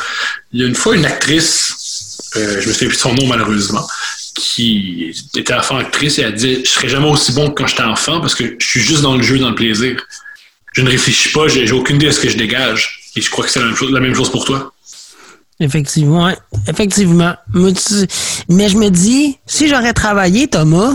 [0.53, 3.27] Il y a une fois une actrice, euh, je me souviens plus de son nom
[3.27, 3.87] malheureusement,
[4.35, 7.83] qui était enfant actrice et elle dit Je serais jamais aussi bon que quand j'étais
[7.83, 10.01] enfant parce que je suis juste dans le jeu, dans le plaisir.
[10.73, 13.03] Je ne réfléchis pas, j'ai aucune idée de ce que je dégage.
[13.15, 14.73] Et je crois que c'est la, même chose pour toi.
[15.63, 16.35] Effectivement,
[16.67, 17.35] effectivement.
[17.55, 20.93] Mais je me dis, si j'aurais travaillé, Thomas,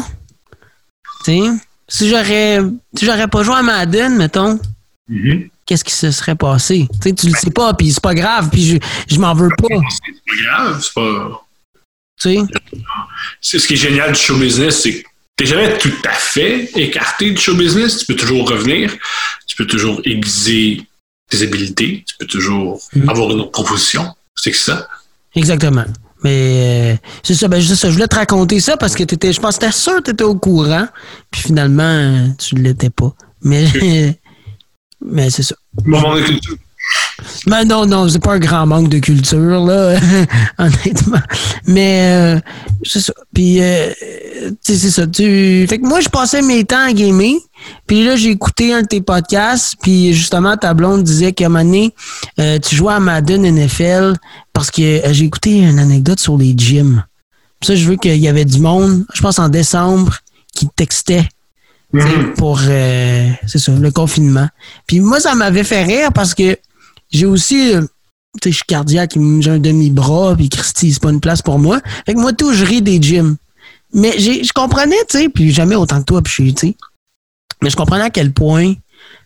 [1.25, 2.60] si j'aurais
[2.93, 4.60] si j'aurais pas joué à Madden, mettons,
[5.10, 5.49] mm-hmm.
[5.65, 6.88] qu'est-ce qui se serait passé?
[7.01, 8.77] Tu tu le sais pas, puis c'est pas grave, puis je,
[9.10, 9.67] je m'en veux pas.
[9.89, 11.43] C'est pas grave, c'est pas.
[13.41, 16.69] C'est ce qui est génial du show business, c'est que t'es jamais tout à fait
[16.75, 17.99] écarté du show business.
[17.99, 18.91] Tu peux toujours revenir,
[19.45, 20.82] tu peux toujours aiguiser
[21.30, 23.10] tes habilités, tu peux toujours mm-hmm.
[23.10, 24.13] avoir une autre proposition.
[24.38, 24.88] C'est que ça.
[25.36, 25.86] Exactement.
[26.23, 29.39] Mais euh, c'est ça, ben, ça, je voulais te raconter ça parce que t'étais, je
[29.39, 30.88] pense que t'étais sûr que tu étais au courant,
[31.30, 33.13] puis finalement, tu ne l'étais pas.
[33.43, 33.67] Mais,
[35.06, 35.56] mais c'est ça.
[35.86, 36.58] Moment de culture.
[37.45, 40.00] Ben non, non, c'est pas un grand manque de culture, là,
[40.58, 41.21] honnêtement.
[41.65, 42.39] Mais euh,
[42.84, 43.13] c'est ça.
[43.34, 43.91] Puis, euh,
[44.62, 45.06] c'est ça.
[45.06, 45.65] Tu...
[45.69, 47.36] Fait que moi, je passais mes temps à gamer.
[47.86, 49.76] Puis là, j'ai écouté un de tes podcasts.
[49.82, 51.93] Puis justement, ta blonde disait qu'à un moment donné,
[52.39, 54.15] euh, tu jouais à Madden NFL
[54.54, 57.04] parce que j'ai écouté une anecdote sur les gyms.
[57.60, 60.17] Puis ça, je veux qu'il y avait du monde, je pense en décembre,
[60.54, 61.28] qui textait
[61.93, 62.34] mm-hmm.
[62.36, 64.47] pour c'est ça, le confinement.
[64.86, 66.58] Puis moi, ça m'avait fait rire parce que
[67.10, 67.82] j'ai aussi, euh,
[68.41, 71.60] tu sais, je suis cardiaque, j'ai un demi-bras, puis Christy, c'est pas une place pour
[71.60, 71.80] moi.
[72.06, 73.38] Fait que moi, tout, je ris des gyms.
[73.93, 76.76] Mais je comprenais, tu sais, puis jamais autant que toi, puis je suis, tu sais.
[77.62, 78.74] Mais je comprenais à quel point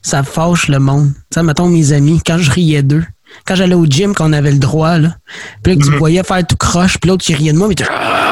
[0.01, 1.11] ça fâche le monde.
[1.13, 3.03] Tu sais, mettons mes amis, quand je riais d'eux,
[3.45, 5.15] quand j'allais au gym, quand on avait le droit, là,
[5.63, 5.99] puis là, que tu me mhm.
[5.99, 8.31] voyais faire tout croche, puis l'autre qui riait de moi, mais tu ah!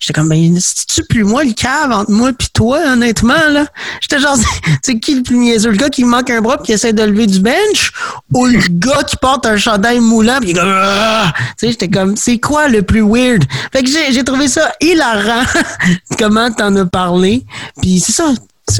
[0.00, 3.66] J'étais comme, ben, c'est-tu plus moi le cave entre moi puis toi, honnêtement, là?
[4.00, 4.36] J'étais genre,
[4.82, 5.70] c'est qui le plus niaiseux?
[5.70, 7.92] Le gars qui manque un bras puis qui essaie de lever du bench?
[8.32, 11.32] Ou le gars qui porte un chandail moulant puis il est comme, ah!
[11.36, 13.44] Tu sais, j'étais comme, c'est quoi le plus weird?
[13.72, 15.44] Fait que j'ai trouvé ça hilarant,
[16.18, 17.44] comment t'en as parlé.
[17.80, 18.32] Puis c'est ça,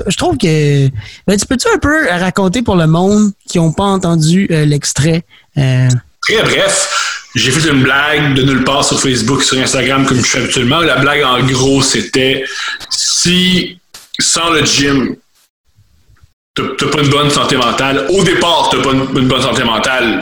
[0.07, 0.89] je trouve que.
[1.27, 5.23] Ben, tu peux-tu un peu raconter pour le monde qui n'ont pas entendu euh, l'extrait?
[5.57, 5.89] Euh?
[6.23, 7.29] Très bref.
[7.35, 10.81] J'ai fait une blague de nulle part sur Facebook, sur Instagram, comme je fais habituellement.
[10.81, 12.45] La blague, en gros, c'était
[12.91, 13.79] si
[14.21, 15.17] sans le gym,
[16.55, 18.07] t'as pas une bonne santé mentale.
[18.09, 20.21] Au départ, t'as pas une, bonne santé mentale.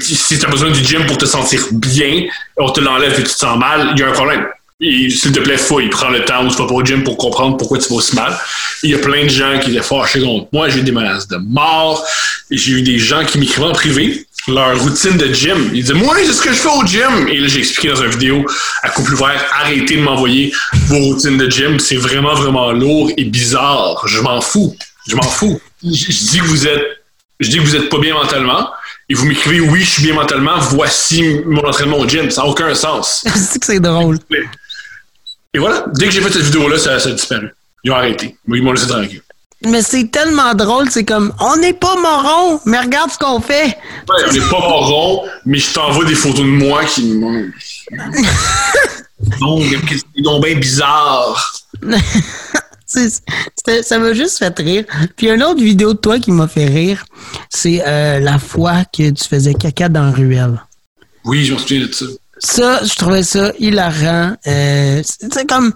[0.00, 3.28] Si t'as besoin du gym pour te sentir bien, on te l'enlève et tu te
[3.28, 4.46] sens mal, il y a un problème
[4.80, 7.56] s'il te plaît, fouille, prends le temps où tu vas pas au gym pour comprendre
[7.56, 8.36] pourquoi tu vas aussi mal.
[8.82, 11.28] Il y a plein de gens qui étaient fâchés contre moi, j'ai eu des menaces
[11.28, 12.04] de mort,
[12.50, 15.70] j'ai eu des gens qui m'écrivaient en privé leur routine de gym.
[15.72, 17.28] Ils disaient, moi, c'est ce que je fais au gym.
[17.28, 18.44] Et là, j'ai expliqué dans une vidéo
[18.82, 20.52] à Couple Ouvert, arrêtez de m'envoyer
[20.88, 21.78] vos routines de gym.
[21.78, 24.06] C'est vraiment, vraiment lourd et bizarre.
[24.06, 24.76] Je m'en fous.
[25.08, 25.60] Je m'en fous.
[25.82, 26.82] Je, dis que vous êtes,
[27.40, 28.70] je dis que vous êtes pas bien mentalement
[29.08, 32.30] et vous m'écrivez oui, je suis bien mentalement, voici mon entraînement au gym.
[32.30, 33.24] Ça n'a aucun sens.
[33.34, 34.18] c'est que c'est drôle.
[35.54, 37.48] Et voilà, dès que j'ai fait cette vidéo-là, ça, a disparu.
[37.84, 38.36] Ils ont arrêté.
[38.48, 39.22] Ils m'ont laissé tranquille.
[39.66, 43.68] Mais c'est tellement drôle, c'est comme on n'est pas moron, mais regarde ce qu'on fait.
[43.68, 47.50] Ouais, on n'est pas moron, mais je t'envoie des photos de moi qui me.
[49.40, 51.62] non, c'est bien bizarre.
[52.86, 54.84] ça m'a juste fait rire.
[55.16, 57.06] Puis une autre vidéo de toi qui m'a fait rire,
[57.48, 60.60] c'est euh, la fois que tu faisais caca dans la ruelle.
[61.24, 62.04] Oui, je me souviens de ça.
[62.44, 64.36] Ça, je trouvais ça hilarant.
[64.46, 65.72] Euh, c'est comme.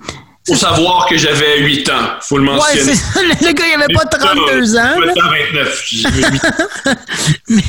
[0.46, 2.92] Faut savoir que j'avais 8 ans, faut le mentionner.
[2.92, 4.94] Ouais, c'est Le gars, il avait pas 32 ans.
[4.96, 6.96] Je 29.
[7.48, 7.62] mais,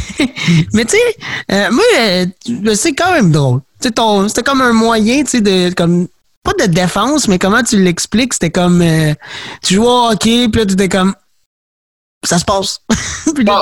[0.74, 1.16] mais tu sais,
[1.52, 2.26] euh, moi, euh,
[2.76, 3.60] c'est quand même drôle.
[3.82, 6.08] C'était comme un moyen, tu sais, de comme
[6.44, 8.34] pas de défense, mais comment tu l'expliques?
[8.34, 9.14] C'était comme, euh,
[9.64, 11.14] tu joues au hockey, puis là, tu étais comme,
[12.24, 12.82] ça se passe.
[13.36, 13.62] puis là,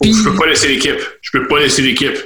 [0.00, 0.14] puis...
[0.14, 1.00] Je peux pas laisser l'équipe.
[1.20, 2.16] Je peux pas laisser l'équipe.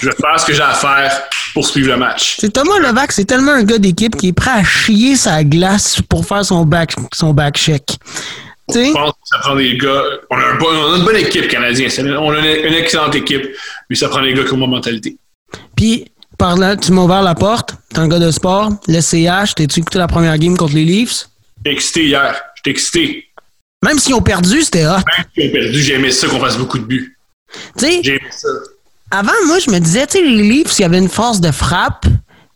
[0.00, 2.36] Je vais faire ce que j'ai à faire pour suivre le match.
[2.38, 6.00] C'est Thomas Levac, c'est tellement un gars d'équipe qui est prêt à chier sa glace
[6.08, 7.82] pour faire son back, son back check.
[8.72, 10.02] Je pense que ça prend des gars.
[10.30, 11.90] On a, une bonne équipe canadienne.
[12.16, 13.46] On a une, excellente équipe,
[13.90, 15.16] mais ça prend des gars qui ont ma mentalité.
[15.76, 17.74] Puis, par là, tu m'as ouvert la porte.
[17.90, 18.70] T'es un gars de sport.
[18.88, 21.28] Le CH, t'es-tu écouté la première game contre les Leafs?
[21.58, 22.40] J'étais excité hier.
[22.56, 23.28] J'étais excité.
[23.84, 24.96] Même s'ils ont perdu, c'était hot.
[24.96, 27.18] Même s'ils ont perdu, j'ai aimé ça qu'on fasse beaucoup de buts.
[27.78, 28.48] J'ai aimé ça.
[29.14, 31.52] Avant, moi, je me disais, tu sais, les Leafs, il y avait une force de
[31.52, 32.04] frappe.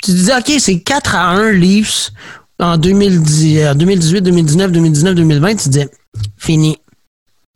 [0.02, 2.10] Tu disais, OK, c'est 4 à 1 Leafs
[2.58, 5.54] en 2010, 2018, 2019, 2019, 2020.
[5.54, 5.88] Tu disais,
[6.36, 6.76] fini.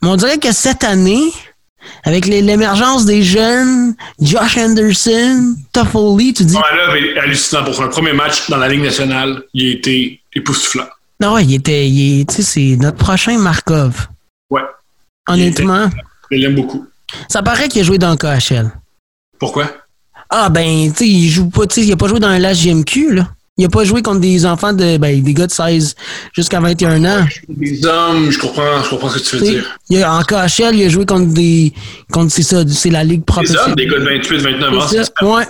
[0.02, 1.32] Mais on dirait que cette année,
[2.04, 6.54] avec l'émergence des jeunes, Josh Anderson, Toffoli, tu dis.
[6.54, 7.64] Ouais, là, hallucinant.
[7.64, 10.86] Pour un premier match dans la Ligue nationale, il a été époustouflant.
[11.20, 11.90] Non, il était.
[12.28, 14.06] Tu sais, c'est notre prochain Markov.
[14.48, 14.62] Ouais.
[15.28, 15.90] Honnêtement.
[16.30, 16.86] Je l'aime beaucoup.
[17.28, 18.70] Ça paraît qu'il a joué dans le KHL.
[19.42, 19.72] Pourquoi?
[20.30, 22.38] Ah, ben, tu sais, il joue pas, tu sais, il a pas joué dans un
[22.38, 23.28] LHJMQ, là.
[23.58, 25.96] Il a pas joué contre des enfants de, ben, des gars de 16
[26.32, 27.26] jusqu'à 21 ans.
[27.48, 29.78] Des hommes, je comprends, je comprends ce que tu veux dire.
[29.90, 31.72] Il a, en KHL, il a joué contre des,
[32.12, 33.74] contre, c'est ça, c'est la ligue professionnelle.
[33.74, 35.34] Des hommes, des gars de 28, 29 ans.
[35.34, 35.44] Ouais.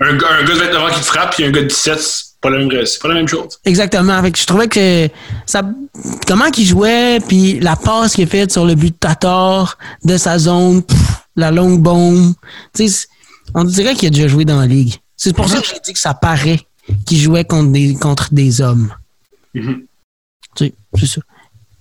[0.00, 2.24] Un, un, gars de 29 ans qui te frappe, puis un gars de 17, c'est
[2.40, 3.58] pas la même, pas la même chose.
[3.64, 4.12] Exactement.
[4.12, 5.08] Avec, je trouvais que
[5.44, 5.62] ça,
[6.24, 10.16] comment qu'il jouait, puis la passe qu'il a faite sur le but de Tatar, de
[10.16, 10.84] sa zone,
[11.38, 12.34] la longue bombe.
[13.54, 14.94] On dirait qu'il a déjà joué dans la ligue.
[15.16, 16.60] C'est pour ça que j'ai dit que ça paraît
[17.06, 18.92] qu'il jouait contre des, contre des hommes.
[19.54, 19.84] Mm-hmm.
[20.56, 21.20] C'est ça.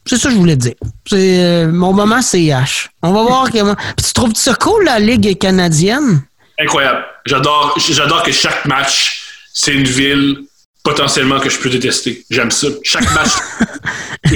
[0.05, 0.75] C'est ça que je voulais dire.
[1.05, 2.89] C'est euh, mon moment CH.
[3.01, 3.75] On va voir comment.
[3.97, 6.21] tu trouves ça cool la Ligue canadienne?
[6.59, 7.03] Incroyable.
[7.25, 9.21] J'adore, j'adore que chaque match,
[9.53, 10.43] c'est une ville
[10.83, 12.25] potentiellement que je peux détester.
[12.29, 12.67] J'aime ça.
[12.83, 13.31] Chaque match.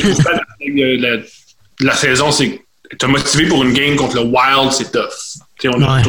[0.68, 1.18] la,
[1.80, 2.62] la, saison, c'est.
[2.98, 5.40] T'es motivé pour une game contre le Wild, c'est tough.
[5.66, 6.02] on a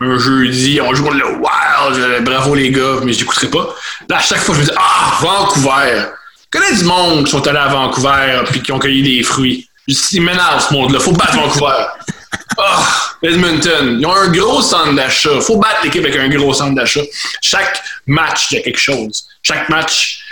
[0.00, 3.74] un jeudi, on joue contre le Wild, bravo les gars, mais j'écouterai pas.
[4.08, 6.04] Là, à chaque fois, je me dis, ah, Vancouver.
[6.52, 9.68] Je connais du monde qui sont allés à Vancouver puis qui ont cueilli des fruits.
[9.86, 11.00] Ils m'énerve ce monde-là.
[11.00, 11.84] Faut battre Vancouver.
[12.60, 12.84] Ah,
[13.22, 15.40] Edmonton, ils ont un gros centre d'achat.
[15.40, 17.02] Faut battre l'équipe avec un gros centre d'achat.
[17.40, 19.26] Chaque match, il y a quelque chose.
[19.42, 20.24] Chaque match,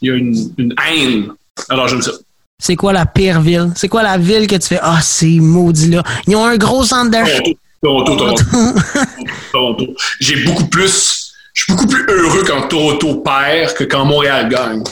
[0.00, 1.32] il y a une, une haine.
[1.68, 2.12] Alors, j'aime ça.
[2.58, 3.72] C'est quoi la pire ville?
[3.76, 6.02] C'est quoi la ville que tu fais, ah, c'est maudit là?
[6.26, 7.42] Ils ont un gros centre d'achat.
[7.82, 8.44] Toronto, Toronto.
[9.52, 9.86] Toronto.
[10.20, 11.34] J'ai beaucoup plus.
[11.52, 14.82] Je suis beaucoup plus heureux quand Toronto perd que quand Montréal gagne.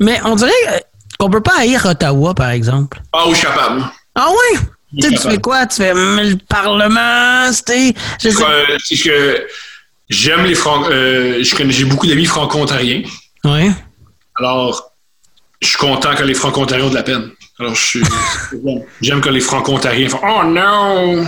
[0.00, 0.50] Mais on dirait
[1.18, 3.00] qu'on peut pas haïr Ottawa, par exemple.
[3.12, 3.84] Ah oui, je suis capable.
[4.14, 4.58] Ah oui?
[5.00, 5.66] Tu, tu fais quoi?
[5.66, 7.94] Tu fais le Parlement, c'était.
[8.20, 8.30] Je
[9.04, 9.46] que
[10.08, 10.86] j'aime les Francs.
[10.90, 13.02] Euh, j'ai beaucoup d'amis franco-ontariens.
[13.44, 13.70] Oui.
[14.36, 14.92] Alors,
[15.60, 17.30] je suis content que les franco-ontariens ont de la peine.
[17.58, 18.02] Alors, je suis.
[19.00, 21.24] J'aime que les franco-ontariens font Oh non!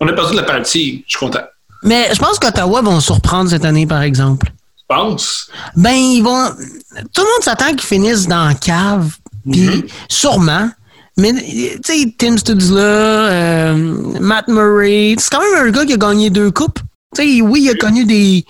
[0.00, 1.04] On a perdu de la partie.
[1.06, 1.44] Je suis content.
[1.82, 4.46] Mais je pense qu'Ottawa vont surprendre cette année, par exemple.
[4.46, 5.48] Tu penses?
[5.76, 6.50] Ben, ils vont.
[6.50, 9.14] Tout le monde s'attend qu'ils finissent dans la cave.
[9.50, 9.90] Puis, mm-hmm.
[10.08, 10.70] sûrement.
[11.18, 13.74] Mais, tu sais, Tim Studzla, euh,
[14.20, 16.80] Matt Murray, c'est quand même un gars qui a gagné deux coupes.
[17.14, 18.44] Tu sais, oui, il a connu des,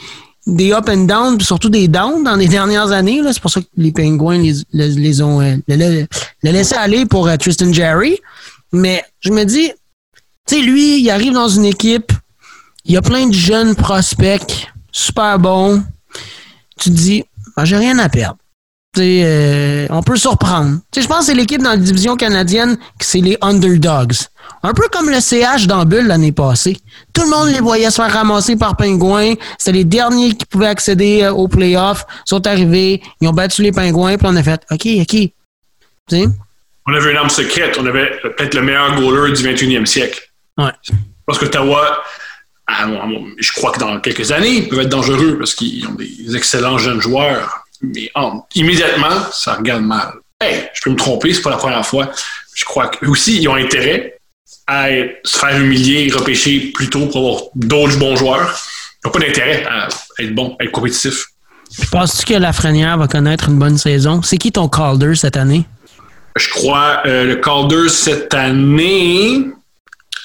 [0.47, 3.21] des up and down, puis surtout des downs dans les dernières années.
[3.33, 4.39] C'est pour ça que les Penguins
[4.73, 6.07] les, les, ont euh, le,
[6.43, 8.19] laissé aller pour euh, Tristan Jerry.
[8.73, 9.71] Mais je me dis,
[10.47, 12.13] tu sais, lui, il arrive dans une équipe,
[12.85, 15.83] il y a plein de jeunes prospects, super bons.
[16.79, 17.25] Tu te dis,
[17.57, 18.39] ben, j'ai rien à perdre.
[18.99, 20.79] Euh, on peut surprendre.
[20.97, 24.17] Je pense que c'est l'équipe dans la division canadienne que c'est les underdogs.
[24.67, 26.77] Un peu comme le CH dans Bulle l'année passée.
[27.15, 29.35] Tout le monde les voyait se faire ramasser par Pingouins.
[29.59, 32.05] C'était les derniers qui pouvaient accéder euh, aux playoffs.
[32.27, 36.19] Ils sont arrivés, ils ont battu les Pingouins, puis on a fait OK, OK.
[36.85, 37.77] On avait une arme secrète.
[37.79, 40.21] On avait peut-être le meilleur goaler du 21e siècle.
[40.59, 40.73] Ouais.
[41.27, 42.03] Parce que Ottawa,
[42.69, 46.79] je crois que dans quelques années, ils peuvent être dangereux parce qu'ils ont des excellents
[46.79, 47.67] jeunes joueurs.
[47.83, 48.11] Mais
[48.57, 50.15] immédiatement, ça regarde mal.
[50.41, 52.11] Hey, je peux me tromper, c'est pas la première fois.
[52.53, 54.17] Je crois que aussi, ils ont intérêt
[54.67, 54.89] à
[55.25, 58.59] se faire humilier et repêcher plus tôt pour avoir d'autres bons joueurs.
[59.05, 61.27] Ils n'ont pas d'intérêt à être bon, à être compétitif.
[61.91, 64.23] Penses-tu que Lafrenière va connaître une bonne saison?
[64.23, 65.65] C'est qui ton Calder cette année?
[66.37, 69.47] Je crois euh, le Calder cette année.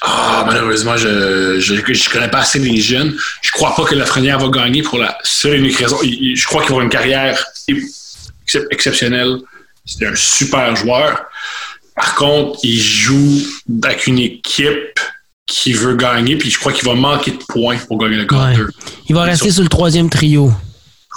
[0.02, 3.16] Ah, malheureusement, je, je, connais pas assez les jeunes.
[3.40, 5.96] Je crois pas que Lafrenière va gagner pour la seule et unique raison.
[6.02, 7.44] Je crois qu'il va avoir une carrière
[8.70, 9.38] exceptionnelle.
[9.84, 11.24] C'est un super joueur.
[11.94, 13.42] Par contre, il joue
[13.82, 14.98] avec une équipe
[15.46, 18.64] qui veut gagner, puis je crois qu'il va manquer de points pour gagner le Calder.
[19.08, 20.52] Il va rester sur le troisième trio.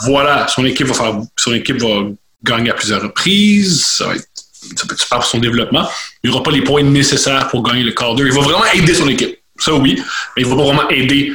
[0.03, 2.01] voilà, son équipe va faire, son équipe va
[2.43, 3.85] gagner à plusieurs reprises.
[3.85, 4.27] Ça va être,
[4.75, 5.87] ça peut être super pour son développement.
[6.23, 8.23] Il n'aura pas les points nécessaires pour gagner le Calder.
[8.25, 9.39] Il va vraiment aider son équipe.
[9.57, 9.95] Ça, oui.
[10.35, 11.31] Mais il va pas vraiment aider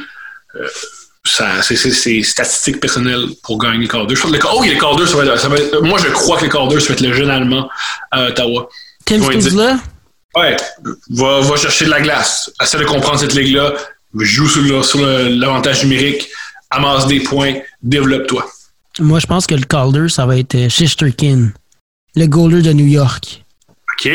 [0.55, 0.67] euh,
[1.61, 4.15] ses statistiques personnelles pour gagner le Calder.
[4.15, 6.45] Je pense que le, oh, le ça va, ça va être, moi, je crois que
[6.45, 7.69] le Calder, ça va être le jeune Allemand
[8.11, 8.69] à Ottawa.
[9.05, 9.19] Tim
[9.55, 9.79] là
[10.35, 10.55] Ouais,
[11.09, 12.51] va, va chercher de la glace.
[12.61, 13.73] Essaie de comprendre cette ligue-là.
[14.15, 16.29] Joue sur l'avantage numérique.
[16.69, 17.55] Amasse des points.
[17.83, 18.45] Développe-toi.
[18.99, 21.51] Moi, je pense que le Calder, ça va être Shisterkin,
[22.15, 23.43] le goaler de New York.
[24.03, 24.11] OK.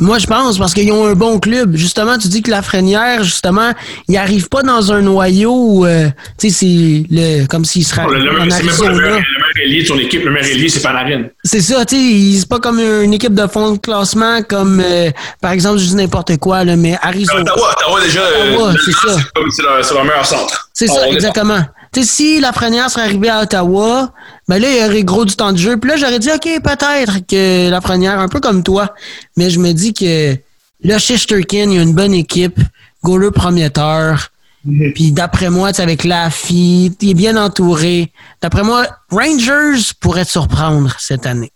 [0.00, 1.76] Moi, je pense, parce qu'ils ont un bon club.
[1.76, 3.72] Justement, tu dis que la Frénière, justement,
[4.08, 8.02] il n'arrive pas dans un noyau où, euh, tu sais, c'est le, comme s'il serait.
[8.06, 9.22] Oh, le, le, c'est même pas le meilleur
[9.62, 10.24] ailier de son équipe.
[10.24, 11.24] Le meilleur ailier, c'est Panarin.
[11.44, 15.10] C'est ça, tu sais, c'est pas comme une équipe de fond de classement, comme, euh,
[15.40, 17.42] par exemple, je dis n'importe quoi, là, mais Arizona.
[17.42, 19.16] Ottawa, Ottawa, déjà, Ottawa, c'est ça.
[19.50, 20.70] C'est leur, leur, meilleur centre.
[20.72, 21.60] C'est ça, exactement.
[21.60, 24.12] Tu sais, si la Frénière serait arrivée à Ottawa,
[24.48, 25.76] ben là, il y aurait gros du temps de jeu.
[25.78, 28.94] Puis là, j'aurais dit, OK, peut-être que la Frénière, un peu comme toi,
[29.36, 30.36] mais je me dis que
[30.82, 32.58] là, chez Sturkin, il y a une bonne équipe,
[33.02, 34.28] goaler prometteur.
[34.66, 34.92] Mm-hmm.
[34.92, 38.12] Puis d'après moi, avec la fille, il est bien entouré.
[38.42, 41.52] D'après moi, Rangers pourraient te surprendre cette année.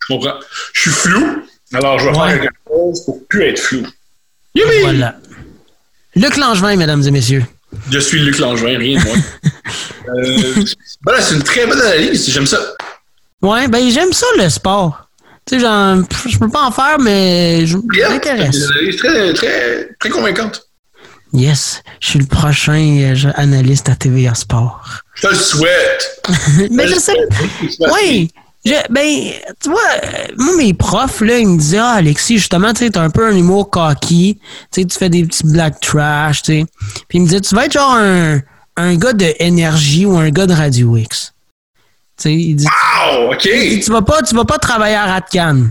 [0.00, 0.34] Je comprends.
[0.72, 2.28] Je suis flou, alors je vais ouais.
[2.30, 3.86] faire quelque chose pour plus être flou.
[4.54, 4.80] Youpi!
[4.82, 5.16] Voilà.
[6.16, 7.44] Luc Langevin, mesdames et messieurs.
[7.90, 9.16] Je suis Luc Langevin, rien de moins.
[10.16, 10.64] euh,
[11.04, 12.30] voilà, c'est une très bonne analyse.
[12.30, 12.60] J'aime ça.
[13.42, 15.08] Ouais, ben j'aime ça le sport.
[15.46, 18.52] Tu sais, genre, je peux pas en faire, mais je m'intéresse.
[18.52, 20.68] C'est une analyse très, très, très convaincante.
[21.34, 25.00] Yes, je suis le prochain euh, analyste à TVA Sport.
[25.16, 26.22] Je te le souhaite.
[26.70, 27.16] mais je, je sais.
[27.92, 28.30] Oui,
[28.64, 29.80] je, ben, tu vois,
[30.38, 33.26] moi, mes profs, là, ils me disaient, ah, Alexis, justement, tu sais, t'as un peu
[33.26, 34.38] un humour cocky,
[34.72, 36.64] tu sais, tu fais des petits black trash, tu sais.
[37.08, 38.40] Puis ils me disaient, tu vas être genre un,
[38.76, 41.34] un gars de énergie ou un gars de Radio X.
[42.16, 43.44] Tu sais, il dit, wow, OK.
[43.44, 45.68] Il dit, tu vas pas, tu vas pas travailler à Ratcan.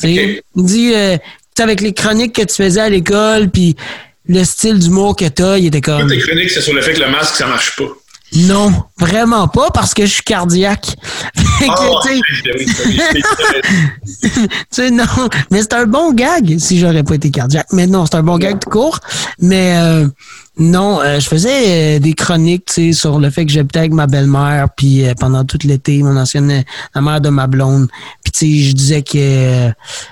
[0.00, 0.42] Tu sais, okay.
[0.56, 1.22] il dit, euh, tu
[1.56, 3.76] sais, avec les chroniques que tu faisais à l'école, puis
[4.26, 6.08] le style d'humour que t'as, il était comme.
[6.08, 7.84] Tes chroniques, c'est sur le fait que le masque, ça marche pas.
[8.36, 10.96] Non, vraiment pas, parce que je suis cardiaque.
[11.60, 12.20] Oh, tu
[14.70, 15.04] sais, non,
[15.50, 17.66] mais c'est un bon gag si j'aurais pas été cardiaque.
[17.72, 19.00] Mais non, c'est un bon gag tout court.
[19.40, 20.06] Mais euh,
[20.58, 23.92] non, euh, je faisais euh, des chroniques, tu sais, sur le fait que j'habitais avec
[23.92, 26.64] ma belle-mère, puis euh, pendant tout l'été, mon ancienne
[26.94, 27.88] la mère de ma blonde.
[28.22, 29.70] Puis tu sais, je disais que euh,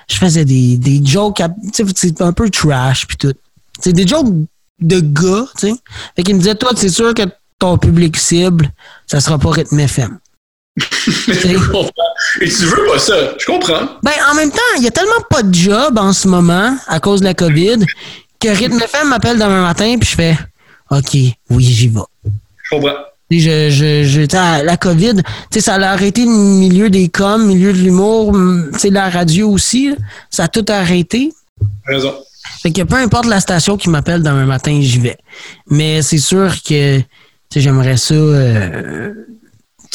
[0.08, 3.34] je faisais des, des jokes, tu sais, un peu trash, puis tout.
[3.80, 4.32] C'est des jokes
[4.80, 5.74] de gars, tu sais.
[6.16, 7.22] Fait qu'il me disait, toi, c'est sûr que
[7.58, 8.70] ton public cible,
[9.06, 10.18] ça sera pas rythme FM.
[12.40, 13.88] Et tu veux pas ça, je comprends.
[14.02, 17.00] Ben, en même temps, il y a tellement pas de job en ce moment à
[17.00, 17.78] cause de la COVID
[18.38, 20.38] que Rythme FM m'appelle demain matin puis je fais
[20.90, 21.16] OK,
[21.50, 22.00] oui, j'y vais.
[22.24, 22.94] Je comprends.
[23.30, 25.14] Je, je, je, la COVID,
[25.58, 28.36] ça a arrêté le milieu des coms, milieu de l'humour,
[28.84, 29.92] la radio aussi.
[30.30, 31.32] Ça a tout arrêté.
[31.86, 32.14] Raison.
[32.62, 35.18] Fait que peu importe la station qui m'appelle demain matin, j'y vais.
[35.68, 37.00] Mais c'est sûr que
[37.54, 38.14] j'aimerais ça.
[38.14, 39.14] Euh,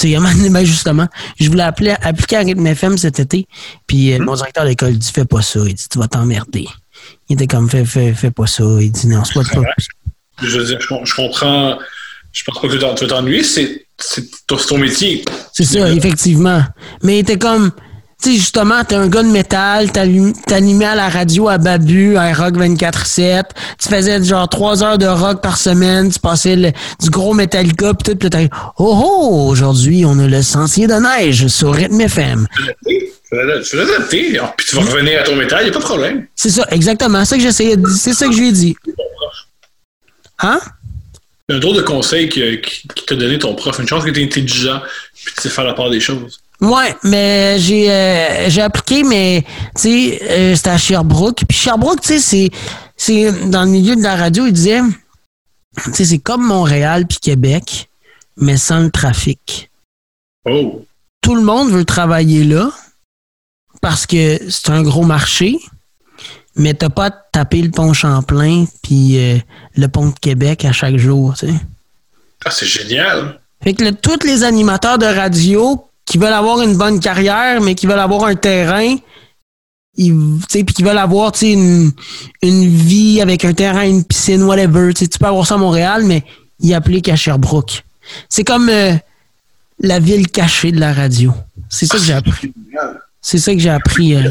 [0.03, 1.07] ben justement,
[1.39, 3.47] je voulais appeler, appliquer à Rythme FM cet été.
[3.87, 5.59] Puis euh, mon directeur d'école dit Fais pas ça.
[5.65, 6.67] Il dit Tu vas t'emmerder.
[7.29, 8.63] Il était comme Fais, fais, fais pas ça.
[8.79, 9.59] Il dit Non, c'est pas ça.
[10.41, 11.77] Je, veux dire, je, comprends.
[12.31, 13.43] Je pense pas que tu vas t'ennuyer.
[13.43, 13.85] C'est
[14.47, 15.23] ton métier.
[15.53, 16.63] C'est ça, effectivement.
[17.03, 17.71] Mais il était comme
[18.21, 22.33] tu sais, justement, t'es un gars de métal, t'animais à la radio à Babu, à
[22.33, 23.43] Rock 24-7,
[23.79, 28.03] tu faisais genre trois heures de rock par semaine, tu passais du gros Metallica, pis
[28.03, 28.43] tout, pis t'as
[28.77, 32.47] oh oh, aujourd'hui, on a le sentier de neige sur Rhythm FM.
[32.87, 36.27] Tu vas adapter, puis tu vas revenir à ton métal, y a pas de problème.
[36.35, 38.51] C'est ça, exactement, c'est ça que j'essayais de dire, c'est ça que je lui ai
[38.51, 38.75] dit.
[40.39, 40.59] Hein?
[41.49, 43.77] un drôle de conseil qui, qui, t'a donné ton prof.
[43.79, 44.81] Une chance que t'es intelligent,
[45.25, 46.39] puis tu sais faire la part des choses.
[46.61, 49.43] Ouais, mais j'ai euh, j'ai appliqué, mais
[49.75, 51.43] tu sais, euh, c'était à Sherbrooke.
[51.47, 52.49] Puis Sherbrooke, tu sais, c'est
[52.95, 54.81] c'est dans le milieu de la radio, il disait,
[55.83, 57.89] tu sais, c'est comme Montréal puis Québec,
[58.37, 59.71] mais sans le trafic.
[60.45, 60.85] Oh.
[61.21, 62.71] Tout le monde veut travailler là
[63.81, 65.57] parce que c'est un gros marché,
[66.55, 69.39] mais t'as pas à taper le pont Champlain puis euh,
[69.75, 71.53] le pont de Québec à chaque jour, tu sais.
[72.45, 73.39] Ah, c'est génial.
[73.63, 77.87] Fait que tous les animateurs de radio qui veulent avoir une bonne carrière, mais qui
[77.87, 78.97] veulent avoir un terrain,
[79.95, 81.93] puis qui veulent avoir une,
[82.41, 84.93] une vie avec un terrain, une piscine, whatever.
[84.93, 86.25] tu peux avoir ça à Montréal, mais
[86.59, 87.85] y applique à Sherbrooke.
[88.27, 88.93] C'est comme euh,
[89.79, 91.33] la ville cachée de la radio.
[91.69, 92.53] C'est ça que j'ai appris.
[93.21, 94.15] C'est ça que j'ai appris.
[94.15, 94.29] Euh.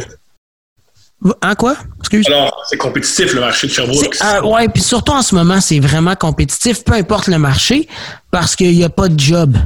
[1.41, 1.76] Hein, quoi?
[2.01, 2.26] Excuse?
[2.26, 4.18] Alors, c'est compétitif le marché de Sherbrooke.
[4.22, 7.89] Euh, ouais, puis surtout en ce moment, c'est vraiment compétitif, peu importe le marché,
[8.31, 9.57] parce qu'il n'y a pas de job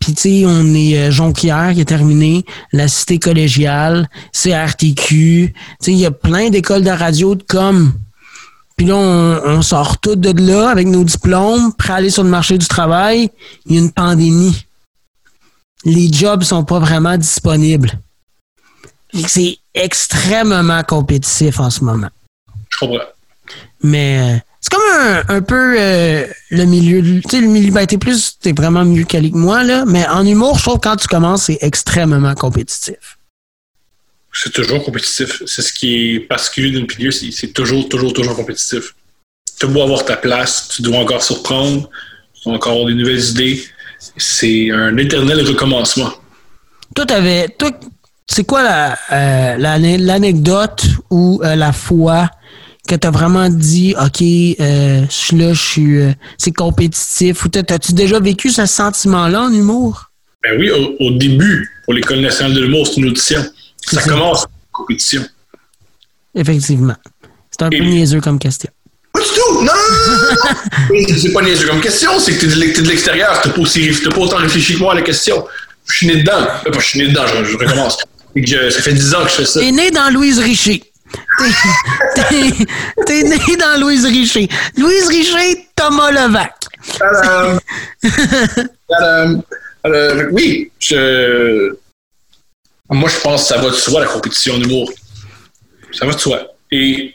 [0.00, 5.52] Puis, tu sais, on est euh, Jonquière qui est terminé, la cité collégiale, CRTQ.
[5.52, 7.92] Tu sais, il y a plein d'écoles de radio de com.
[8.76, 12.30] Puis là, on, sort tout de là avec nos diplômes, prêt à aller sur le
[12.30, 13.30] marché du travail.
[13.66, 14.64] Il y a une pandémie.
[15.84, 17.92] Les jobs sont pas vraiment disponibles.
[19.26, 22.08] C'est extrêmement compétitif en ce moment.
[22.70, 23.04] Je comprends.
[23.82, 24.82] Mais euh, c'est comme
[25.28, 27.02] un, peu euh, le milieu.
[27.22, 29.84] Tu sais, le milieu ben, t'es plus, t'es vraiment mieux quali que moi, là.
[29.86, 33.18] Mais en humour, je trouve que quand tu commences, c'est extrêmement compétitif.
[34.32, 35.42] C'est toujours compétitif.
[35.46, 38.94] C'est ce qui est particulier d'une milieu, c'est toujours, toujours, toujours compétitif.
[39.58, 41.88] Tu dois avoir ta place, tu dois encore surprendre,
[42.34, 43.64] tu dois encore avoir des nouvelles idées.
[44.18, 46.12] C'est un éternel recommencement.
[46.94, 47.48] Toi, t'avais.
[47.48, 47.70] Toi,
[48.26, 48.62] c'est quoi
[49.58, 52.30] l'anecdote la, euh, ou euh, la foi
[52.90, 57.44] que tu as vraiment dit, OK, euh, je suis là, je suis, euh, c'est compétitif?
[57.44, 60.10] Ou as-tu déjà vécu ce sentiment-là en humour?
[60.42, 63.44] Ben oui, au, début, pour l'École nationale de l'humour, c'est une audition.
[63.86, 65.22] Ça, commence en compétition.
[66.34, 66.96] Effectivement.
[67.50, 68.70] C'est un peu niaiseux comme question.
[69.12, 69.62] Pas du tout!
[69.62, 69.72] Non,
[70.90, 74.20] non, c'est pas niaiseux comme question, c'est que tu es de l'extérieur, tu n'as pas,
[74.20, 75.44] autant réfléchi que moi à la question.
[75.86, 76.46] Je suis né dedans.
[76.72, 77.98] Je suis né dedans, je, recommence.
[77.98, 79.60] ça fait 10 ans que je fais ça.
[79.60, 80.89] T'es né dans Louise Richer.
[83.06, 84.48] T'es né dans Louise Richer.
[84.76, 86.54] Louise Richer, Thomas Levac.
[90.32, 91.74] oui, je...
[92.88, 94.92] moi je pense que ça va de soi la compétition d'humour.
[95.92, 96.46] Ça va de soi.
[96.70, 97.14] Et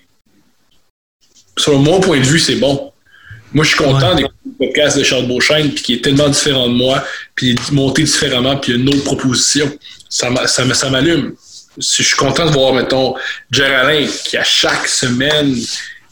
[1.58, 2.92] selon mon point de vue, c'est bon.
[3.54, 6.68] Moi, je suis content d'écouter le podcast de Charles Beauchesne, puis qui est tellement différent
[6.68, 7.02] de moi,
[7.36, 9.72] puis il est monté différemment, puis il y a une autre proposition.
[10.10, 10.30] Ça
[10.90, 11.36] m'allume
[11.78, 13.16] je suis content de voir, mettons,
[13.52, 15.56] Jerry qui à chaque semaine,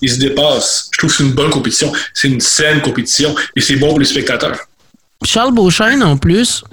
[0.02, 0.90] il se dépasse.
[0.92, 1.92] Je trouve que c'est une bonne compétition.
[2.14, 4.58] C'est une saine compétition et c'est bon pour les spectateurs.
[5.26, 6.64] Charles Beauchesne, en plus,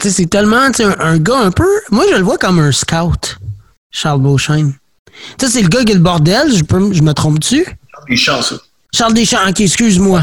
[0.00, 0.68] c'est tellement
[0.98, 1.68] un, gars un peu.
[1.90, 3.38] Moi, je le vois comme un scout,
[3.90, 4.74] Charles Beauchesne.
[5.38, 6.62] c'est le gars qui est le bordel, je,
[6.92, 7.64] je me trompe-tu?
[7.64, 8.56] Charles Deschamps, ça.
[8.94, 10.22] Charles Deschamps, excuse-moi.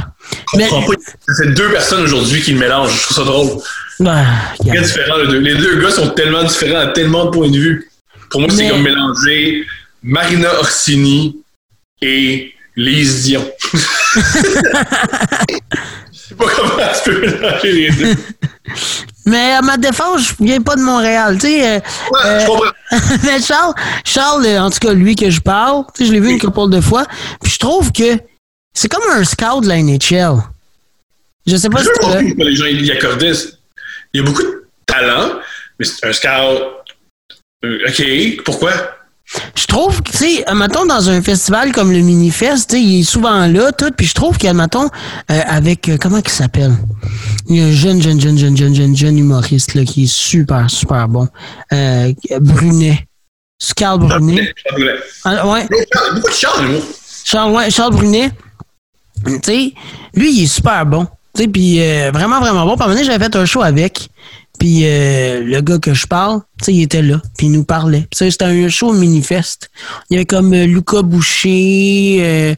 [0.53, 2.95] C'est deux personnes aujourd'hui qui le mélangent.
[2.95, 3.61] Je trouve ça drôle.
[3.99, 4.25] Ben,
[4.63, 5.81] les, deux.
[5.81, 7.91] gars sont tellement différents à tellement de points de vue.
[8.29, 9.65] Pour moi, c'est comme mélanger
[10.01, 11.37] Marina Orsini
[12.01, 13.45] et Lise Dion.
[16.13, 18.15] Je sais pas comment tu peux mélanger les deux.
[19.25, 21.75] Mais à ma défense, je viens pas de Montréal, tu sais.
[21.75, 22.65] Euh, ouais, je comprends.
[22.65, 26.39] Euh, mais Charles, Charles, en tout cas, lui que je parle, je l'ai vu une
[26.39, 27.05] couple de fois,
[27.39, 28.17] puis je trouve que
[28.73, 30.41] c'est comme un scout de la NHL.
[31.47, 33.33] Je sais pas si tu les gens y accordaient
[34.13, 35.39] il y a beaucoup de talent,
[35.79, 36.61] mais c'est un scout.
[37.63, 38.71] Euh, OK, pourquoi?
[39.55, 43.47] Je trouve que, tu sais, mettons, dans un festival comme le Minifest, il est souvent
[43.47, 44.85] là, tout, puis je trouve qu'il y a, mettons,
[45.31, 46.73] euh, avec, euh, comment il s'appelle?
[47.47, 50.13] Il y a un jeune, jeune, jeune, jeune, jeune, jeune, jeune humoriste, là, qui est
[50.13, 51.29] super, super bon.
[52.41, 53.07] Brunet.
[53.77, 54.53] Charles Brunet.
[54.57, 54.99] Charles Brunet.
[55.23, 55.67] Ah, ouais.
[56.15, 56.81] Beaucoup de Charles,
[57.23, 58.31] Charles, ouais, Charles Brunet.
[59.25, 59.73] Tu sais,
[60.13, 61.07] lui, il est super bon.
[61.33, 62.75] Tu sais, puis euh, vraiment, vraiment bon.
[62.75, 64.09] Puis à un moment j'avais fait un show avec.
[64.59, 67.19] Puis euh, le gars que je parle, tu sais, il était là.
[67.37, 68.07] Puis il nous parlait.
[68.13, 69.71] C'était un show manifeste.
[70.09, 72.55] Il y avait comme euh, Lucas Boucher,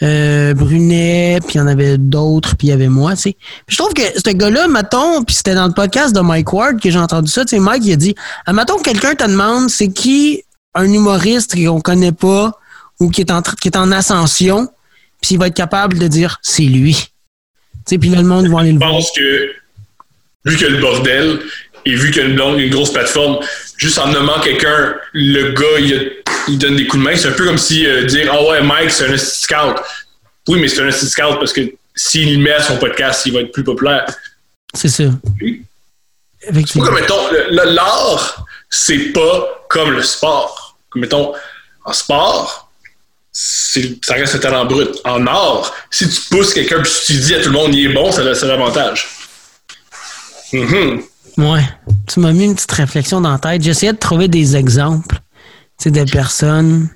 [0.00, 3.36] Brunet, puis il y en avait d'autres, puis il y avait moi, tu sais.
[3.68, 6.90] Je trouve que ce gars-là, mettons, puis c'était dans le podcast de Mike Ward que
[6.90, 7.44] j'ai entendu ça.
[7.44, 8.14] Tu sais, Mike, il a dit,
[8.46, 8.52] ah,
[8.82, 10.42] quelqu'un te demande, c'est qui
[10.74, 12.52] un humoriste qu'on connaît pas
[13.00, 14.68] ou qui est en, qui est en ascension,
[15.24, 17.08] puis il va être capable de dire, c'est lui
[17.86, 18.90] puis là, le monde va aller le voir.
[18.90, 19.52] Je pense que,
[20.44, 21.40] vu qu'il y a le bordel,
[21.86, 23.38] et vu qu'il y a une, une grosse plateforme,
[23.76, 27.16] juste en nommant quelqu'un, le gars, il, donne des coups de main.
[27.16, 29.76] C'est un peu comme si euh, dire Ah ouais, Mike, c'est un scout.
[30.48, 31.60] Oui, mais c'est un scout parce que
[31.94, 34.06] s'il le met à son podcast, il va être plus populaire.
[34.74, 35.04] C'est ça.
[35.40, 35.62] Oui.
[36.46, 36.86] Effectivement.
[36.86, 40.78] Comme, mettons, l'art, c'est pas comme le sport.
[40.90, 41.32] Comme, mettons,
[41.84, 42.63] en sport,
[43.34, 44.88] ça reste un talent brut.
[45.04, 47.92] En art, si tu pousses quelqu'un et tu dis à tout le monde il est
[47.92, 49.08] bon, ça a l'avantage.
[50.52, 51.00] Mm
[51.36, 51.64] Ouais.
[52.06, 53.60] Tu m'as mis une petite réflexion dans la tête.
[53.60, 55.16] J'essayais de trouver des exemples
[55.84, 56.88] de personnes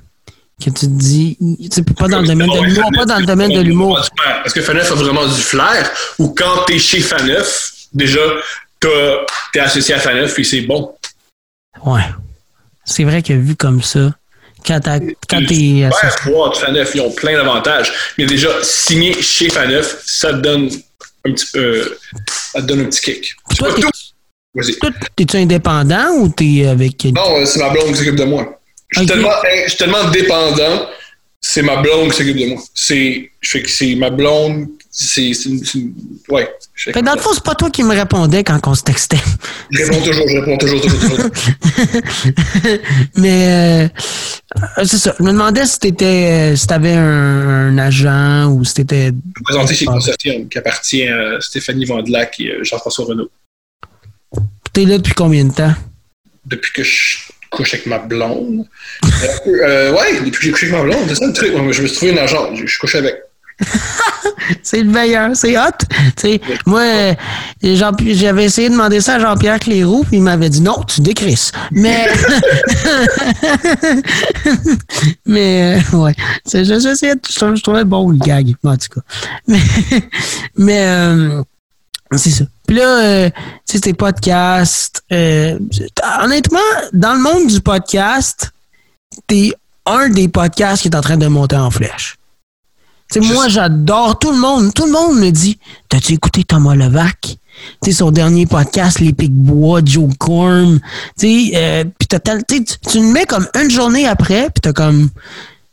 [0.59, 1.37] que tu te dis,
[1.71, 4.01] tu pas dans le domaine de l'humour, pas dans le domaine de l'humour.
[4.45, 5.91] Est-ce que Faneuf a vraiment du flair?
[6.19, 8.21] Ou quand tu es chez Faneuf, déjà,
[8.81, 10.95] t'es associé à Faneuf et c'est bon?
[11.85, 12.09] Ouais.
[12.85, 14.13] C'est vrai que vu comme ça,
[14.67, 15.87] quand t'es.
[15.87, 15.91] Ouais,
[16.55, 17.93] Faneuf, ils ont plein d'avantages.
[18.17, 20.69] Mais déjà, signer chez Faneuf, ça te donne
[21.25, 21.97] un petit peu.
[22.53, 23.37] Ça te donne un petit kick.
[23.57, 23.69] Toi,
[25.17, 27.05] t'es-tu indépendant ou t'es avec.
[27.07, 28.61] Non, c'est ma blonde qui s'occupe de moi.
[28.91, 29.31] Je suis tellement,
[29.77, 30.89] tellement, dépendant,
[31.41, 32.63] c'est ma blonde qui s'occupe de moi.
[32.75, 34.69] C'est, je fais que c'est ma blonde
[35.01, 35.79] c'est, c'est, c'est-
[36.29, 36.51] ouais.
[36.75, 39.19] Fait dans le fond, c'est pas toi qui me répondais quand on se textait.
[39.71, 41.31] Je réponds toujours, je réponds toujours, toujours, toujours.
[43.17, 43.89] Mais euh,
[44.79, 45.15] c'est ça.
[45.19, 49.13] Je me demandais si t'étais, euh, si t'avais un, un agent ou si t'étais.
[49.45, 53.31] présenté chez Consortium, qui appartient à Stéphanie Vandelac et euh, Jean-François Renaud.
[54.73, 55.75] T'es là depuis combien de temps?
[56.47, 57.19] Depuis que je
[57.51, 58.67] couche avec ma blonde.
[59.05, 59.09] Euh,
[59.47, 61.53] euh, ouais, depuis que j'ai couché avec ma blonde, c'est ça le truc.
[61.55, 63.17] Moi, je me suis trouvé une agent, je, je couche avec.
[64.63, 65.63] C'est le meilleur, c'est hot.
[66.65, 67.15] Moi, euh,
[67.63, 71.53] j'avais essayé de demander ça à Jean-Pierre Cléroux, puis il m'avait dit non, tu décrisses.
[71.71, 72.09] Mais,
[75.27, 76.15] mais euh, ouais,
[76.51, 79.01] je- je, trouvais- bon le gag, en tout cas.
[79.47, 79.61] Mais,
[80.57, 81.43] mais euh,
[82.17, 82.45] c'est ça.
[82.67, 83.35] Puis là, tu
[83.67, 86.59] sais, tes podcasts, honnêtement,
[86.93, 88.53] dans le monde du podcast,
[89.27, 89.53] t'es
[89.87, 92.17] un des podcasts qui est en train de monter en flèche.
[93.17, 94.73] Moi, j'adore tout le monde.
[94.75, 97.37] Tout le monde me dit T'as-tu écouté Thomas Levac?
[97.91, 100.79] Son dernier podcast, Les Pics-Bois, Joe Corm.
[101.25, 105.09] Euh, puis tu le mets comme une journée après, puis t'as comme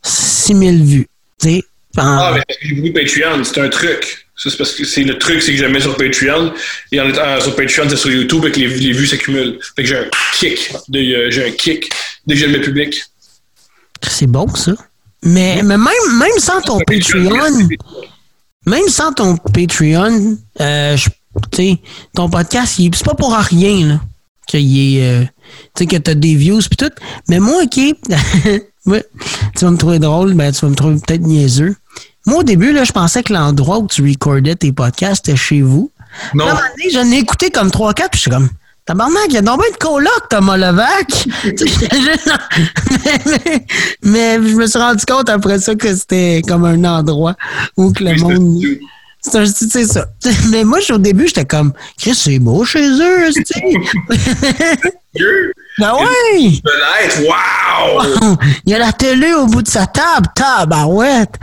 [0.02, 1.08] 6000 vues.
[1.46, 1.52] En-
[1.98, 4.28] Ah, mais j'ai de Patreon, c'est un truc.
[4.38, 6.54] Ça, c'est parce que c'est le truc, c'est que je mets sur Patreon.
[6.92, 9.60] Et en étant sur Patreon, c'est sur YouTube et que les, les vues s'accumulent.
[9.76, 10.06] Fait que j'ai un
[10.38, 10.72] kick.
[10.94, 11.90] euh, j'ai un kick
[12.26, 13.02] dès que je le public.
[14.02, 14.74] c'est bon, ça.
[15.26, 17.68] Mais, mais même, même sans ton Patreon,
[18.66, 21.10] même sans ton Patreon, euh, je-
[21.52, 21.82] tu sais,
[22.16, 24.00] ton podcast, il- c'est pas pour rien, là.
[24.48, 25.24] Qu'il est, euh,
[25.76, 26.92] tu sais, que t'as des views pis tout.
[27.28, 27.72] Mais moi, OK,
[28.86, 31.76] tu vas me trouver drôle, ben, tu vas me trouver peut-être niaiseux.
[32.28, 35.62] Moi, au début, là, je pensais que l'endroit où tu recordais tes podcasts, c'était chez
[35.62, 35.92] vous.
[36.34, 36.46] Non.
[36.46, 38.50] Là, à un moment donné, j'en ai écouté comme 3-4, puis je suis comme,
[38.86, 41.28] tabarnak, il y a donc bien de coloc, Thomas Levac.
[44.04, 47.36] Mais, je me suis rendu compte après ça que c'était comme un endroit
[47.78, 48.62] où que le Oui, monde.
[49.22, 50.06] C'est un- c'est ça.
[50.52, 53.64] Mais moi, au début, j'étais comme, Chris, c'est beau chez eux, tu sais.
[55.80, 56.62] Ben ouais!
[56.64, 58.38] Fenêtre, wow!
[58.66, 61.34] Il y a la télé au bout de sa table, tabarouette!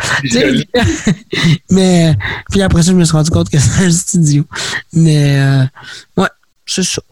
[1.71, 2.15] Mais,
[2.51, 4.45] puis après ça, je me suis rendu compte que c'est un studio.
[4.93, 5.65] Mais, euh,
[6.17, 6.29] ouais,
[6.67, 7.03] c'est ça.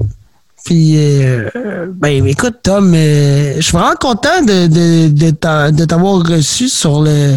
[0.65, 5.85] Puis, euh, ben, écoute, Tom, euh, je suis vraiment content de, de, de, t'a- de
[5.85, 7.37] t'avoir reçu sur le,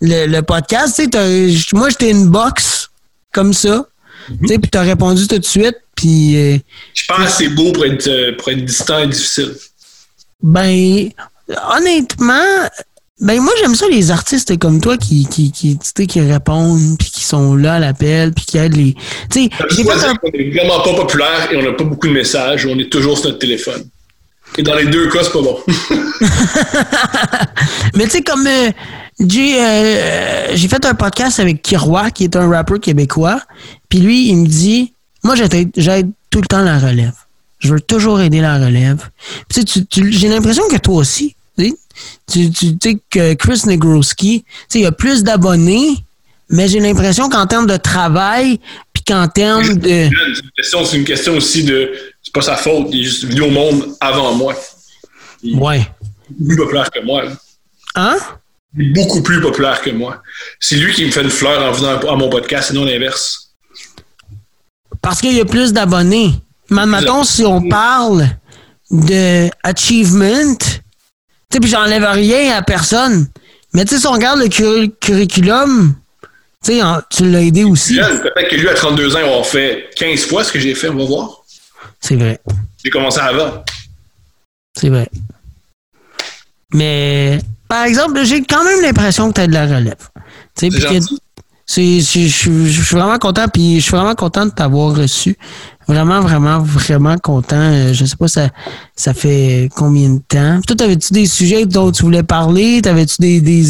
[0.00, 1.00] le, le podcast.
[1.10, 2.88] Tu moi, j'étais une box
[3.32, 3.86] comme ça.
[4.40, 5.76] Tu sais, puis t'as répondu tout de suite.
[5.94, 6.58] Puis, euh,
[6.94, 9.54] Je pense que c'est beau pour être, pour être distant et difficile.
[10.42, 11.10] Ben,
[11.76, 12.68] honnêtement,
[13.22, 17.22] ben moi j'aime ça les artistes comme toi qui qui qui, qui répondent puis qui
[17.22, 18.94] sont là à l'appel puis qui aident les.
[19.30, 22.08] Tu sais, j'ai fait un- On est vraiment pas populaire et on n'a pas beaucoup
[22.08, 22.66] de messages.
[22.66, 23.84] On est toujours sur notre téléphone.
[24.58, 25.56] Et dans les deux cas, c'est pas bon.
[27.94, 28.70] mais tu sais comme euh,
[29.20, 33.40] j'ai euh, j'ai fait un podcast avec Kiroy qui est un rappeur québécois
[33.88, 34.92] puis lui il me dit
[35.24, 37.12] moi j'aide j'aide tout le temps la relève.
[37.60, 39.08] Je veux toujours aider la relève.
[39.48, 41.36] Puis, tu sais, tu- tu- j'ai l'impression que toi aussi.
[42.30, 46.04] Tu sais, tu, sais que Chris Negroski, tu sais, il a plus d'abonnés,
[46.48, 48.60] mais j'ai l'impression qu'en termes de travail,
[48.92, 49.88] puis qu'en termes de.
[49.88, 51.92] C'est une question, c'est une question aussi de.
[52.22, 52.88] C'est pas sa faute.
[52.92, 54.54] Il est juste venu au monde avant moi.
[55.42, 55.86] Il est Ouais.
[56.46, 57.24] plus populaire que moi.
[57.96, 58.16] Hein?
[58.78, 60.22] Il est beaucoup plus populaire que moi.
[60.60, 63.50] C'est lui qui me fait une fleur en venant à mon podcast et non l'inverse.
[65.02, 66.32] Parce qu'il y a plus d'abonnés.
[66.70, 68.28] Mais mettons, si on parle
[68.90, 70.56] de achievement,
[71.52, 73.28] tu sais, puis j'enlève rien à personne.
[73.74, 75.94] Mais tu sais, si on regarde le curri- curriculum,
[76.64, 76.80] tu sais,
[77.10, 77.96] tu l'as aidé aussi.
[77.96, 80.88] Peut-être que lui, à 32 ans, il va fait 15 fois ce que j'ai fait.
[80.88, 81.30] On va voir.
[82.00, 82.40] C'est vrai.
[82.84, 83.62] J'ai commencé avant.
[84.78, 85.08] C'est vrai.
[86.74, 87.38] Mais,
[87.68, 89.94] par exemple, j'ai quand même l'impression que tu as de la relève.
[90.56, 90.70] Tu
[91.66, 95.36] sais, je suis vraiment content, puis je suis vraiment content de t'avoir reçu.
[95.92, 97.56] Vraiment, vraiment, vraiment content.
[97.60, 98.48] Euh, Je sais pas, ça,
[98.96, 100.58] ça fait combien de temps?
[100.66, 102.80] Toi, t'avais-tu des sujets dont tu voulais parler?
[102.80, 103.62] T'avais-tu des, des,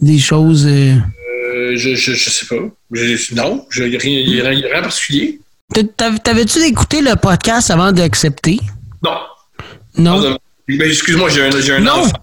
[0.00, 0.64] des choses...
[0.66, 0.94] euh,
[1.54, 2.56] Euh, je, je, je sais pas.
[2.92, 5.40] Je- non, il n'y a, rien- rien rien particulier.
[5.98, 8.58] t'av- T'avais-tu écouté le podcast avant d'accepter?
[9.04, 9.10] Non.
[9.98, 10.12] Non?
[10.22, 10.38] Pardon.
[10.68, 11.92] Ben, excuse-moi, j'ai un, j'ai un Non.
[12.00, 12.16] enfant.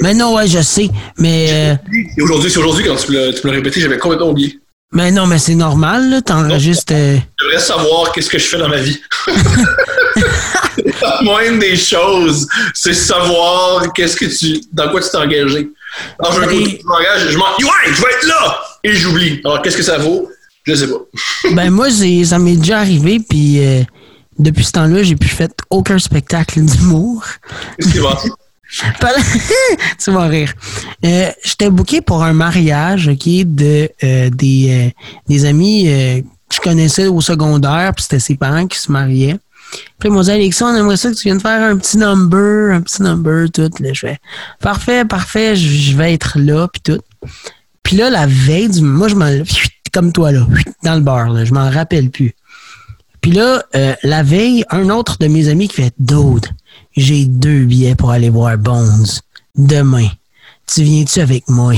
[0.00, 0.88] Mais non, ouais, je sais.
[1.18, 1.76] Mais,
[2.22, 4.60] aujourd'hui, c'est aujourd'hui quand tu me l'as tu me l'as répété, j'avais complètement oublié.
[4.94, 6.22] Mais non, mais c'est normal, là.
[6.22, 6.94] T'enregistres...
[6.94, 9.00] euh, Je devrais savoir qu'est-ce que je fais dans ma vie.
[11.02, 15.68] La moindre des choses, c'est savoir qu'est-ce que tu, dans quoi tu t'es engagé.
[16.18, 18.60] Alors, je, m'engage, je m'en, ouais, je vais être là!
[18.82, 19.40] Et j'oublie.
[19.44, 20.30] Alors, qu'est-ce que ça vaut?
[20.64, 20.98] Je sais pas.
[21.52, 23.82] Ben moi, ça m'est déjà arrivé, puis euh,
[24.38, 27.24] depuis ce temps-là, j'ai plus fait aucun spectacle d'humour.
[27.78, 28.16] Qu'est-ce qui va?
[29.98, 30.52] tu vas rire.
[31.04, 36.56] Euh, J'étais booké pour un mariage, OK, de euh, des, euh, des amis euh, que
[36.56, 39.38] je connaissais au secondaire, puis c'était ses parents qui se mariaient.
[39.98, 42.74] Puis ils m'ont dit, Alexis, on aimerait ça que tu viennes faire un petit number,
[42.74, 43.70] un petit number, tout.
[43.80, 44.18] Là, je fais,
[44.60, 47.00] parfait, parfait, je, vais être là, puis tout.
[47.82, 49.30] Puis là, la veille, moi, je m'en...
[49.92, 50.46] Comme toi, là,
[50.82, 52.34] dans le bar, là, je m'en rappelle plus.
[53.20, 56.46] Puis là, euh, la veille, un autre de mes amis qui fait Dude,
[56.96, 59.06] j'ai deux billets pour aller voir Bones
[59.56, 60.08] demain.
[60.66, 61.74] Tu viens-tu avec moi?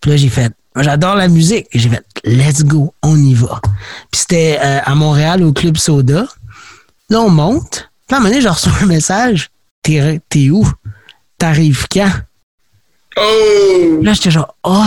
[0.00, 1.66] Puis là, j'ai fait J'adore la musique.
[1.72, 3.60] J'ai fait Let's go, on y va.
[4.10, 6.26] Puis c'était euh, à Montréal au Club Soda.
[7.08, 7.88] Là, on monte.
[8.06, 9.50] Puis à un moment donné, je reçois un message.
[9.82, 10.68] T'es t'es où?
[11.38, 12.10] T'arrives quand?
[13.16, 14.00] Oh!
[14.02, 14.86] Là, j'étais genre, oh,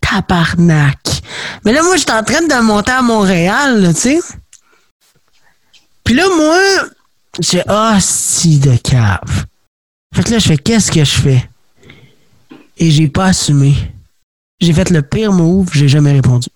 [0.00, 1.22] tabarnak.
[1.64, 4.20] Mais là, moi, j'étais en train de monter à Montréal, tu sais.
[6.04, 6.58] Puis là, moi,
[7.40, 9.46] j'ai, ah, si de cave.
[10.14, 11.48] Fait que là, je fais, qu'est-ce que je fais?
[12.76, 13.74] Et j'ai pas assumé.
[14.60, 16.48] J'ai fait le pire move, j'ai jamais répondu.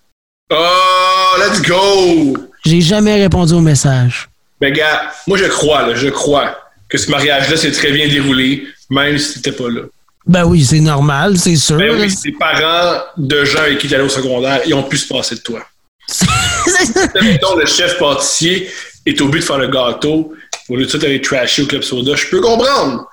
[0.51, 2.37] Oh, let's go!
[2.65, 4.29] J'ai jamais répondu au message.
[4.61, 6.57] Ben, gars, moi, je crois, là, je crois
[6.89, 9.81] que ce mariage-là s'est très bien déroulé, même si t'étais pas là.
[10.25, 11.77] Ben oui, c'est normal, c'est sûr.
[11.77, 15.07] Ben oui, tes parents de gens avec qui t'allais au secondaire, ils ont pu se
[15.07, 15.61] passer de toi.
[17.21, 18.69] Mettons, le chef pâtissier
[19.05, 20.33] est au but de faire le gâteau,
[20.69, 23.05] au lieu de ça, t'aller trasher au club soda, je peux comprendre.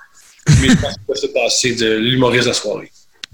[0.61, 2.91] Mais je pense que ça s'est passé de l'humoriste de la soirée.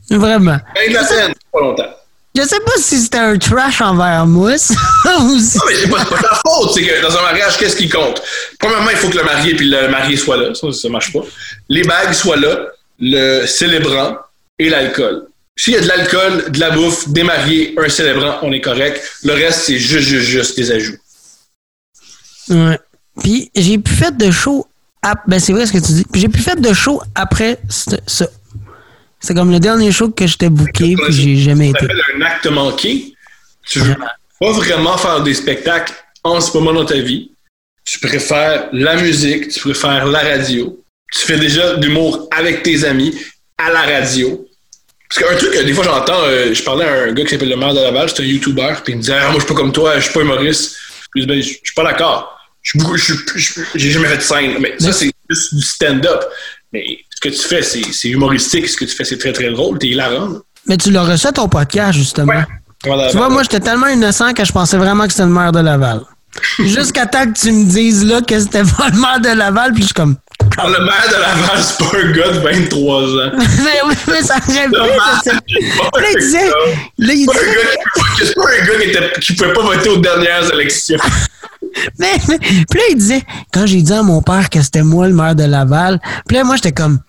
[0.09, 0.57] Vraiment.
[0.75, 1.95] Ben, de la peine, pas longtemps.
[2.33, 4.73] Je sais pas si c'était un trash envers moi, ça,
[5.21, 6.71] ou si- Non, mais c'est pas, c'est pas ta faute.
[6.73, 8.21] C'est que dans un mariage, qu'est-ce qui compte?
[8.59, 10.53] Premièrement, il faut que le marié puis le marié soit là.
[10.55, 11.19] Ça, ça marche pas.
[11.67, 12.67] Les bagues soient là,
[12.99, 14.15] le célébrant
[14.59, 15.27] et l'alcool.
[15.57, 19.03] S'il y a de l'alcool, de la bouffe, des mariés, un célébrant, on est correct.
[19.23, 20.97] Le reste, c'est juste, juste, juste des ajouts.
[22.49, 22.79] Ouais.
[23.23, 24.67] Puis j'ai plus fait de show.
[25.27, 26.05] Ben c'est vrai ce que tu dis.
[26.11, 28.27] Puis j'ai plus fait de show après ce- ça.
[29.19, 31.93] C'est comme le dernier show que j'étais booké puis j'ai jamais Ça été.
[32.17, 33.13] un acte manqué.
[33.67, 33.95] Tu veux
[34.39, 35.93] pas vraiment faire des spectacles
[36.23, 37.31] en ce moment dans ta vie.
[37.85, 40.79] Tu préfères la musique, tu préfères la radio.
[41.11, 43.15] Tu fais déjà de l'humour avec tes amis
[43.57, 44.47] à la radio.
[45.09, 47.49] Parce qu'un truc que des fois j'entends, euh, je parlais à un gars qui s'appelle
[47.49, 49.47] le maire de Laval, c'est un YouTuber, puis il me disait ah, Moi, je suis
[49.47, 50.77] pas comme toi, je suis pas humoriste.
[51.11, 52.37] Puis Ben, je suis pas d'accord.
[52.63, 52.79] Je
[53.75, 54.55] J'ai jamais fait de scène.
[54.59, 56.23] Mais ça, c'est juste du stand-up.
[56.73, 58.67] Mais ce que tu fais, c'est c'est humoristique.
[58.67, 59.79] Ce que tu fais, c'est très, très drôle.
[59.79, 60.39] T'es hilarant.
[60.67, 62.33] Mais tu l'as reçu à ton podcast, justement.
[62.33, 62.45] Ouais.
[62.83, 65.59] Tu vois, moi, j'étais tellement innocent que je pensais vraiment que c'était le maire de
[65.59, 66.01] Laval.
[66.59, 69.81] Jusqu'à temps que tu me dises là que c'était pas le maire de Laval, puis
[69.81, 70.15] je suis comme.
[70.57, 73.31] Le maire de Laval, c'est pas un gars de 23 ans.
[73.37, 76.39] mais oui, mais ça aurait pu, pas Là, il un disait.
[76.99, 77.61] C'est pas un gars
[78.15, 80.97] qui- C'est pas un gars qui, était, qui pouvait pas voter aux dernières élections.
[81.99, 85.07] Mais, mais- puis là, il disait, quand j'ai dit à mon père que c'était moi
[85.07, 86.99] le maire de Laval, puis là, moi, j'étais comme,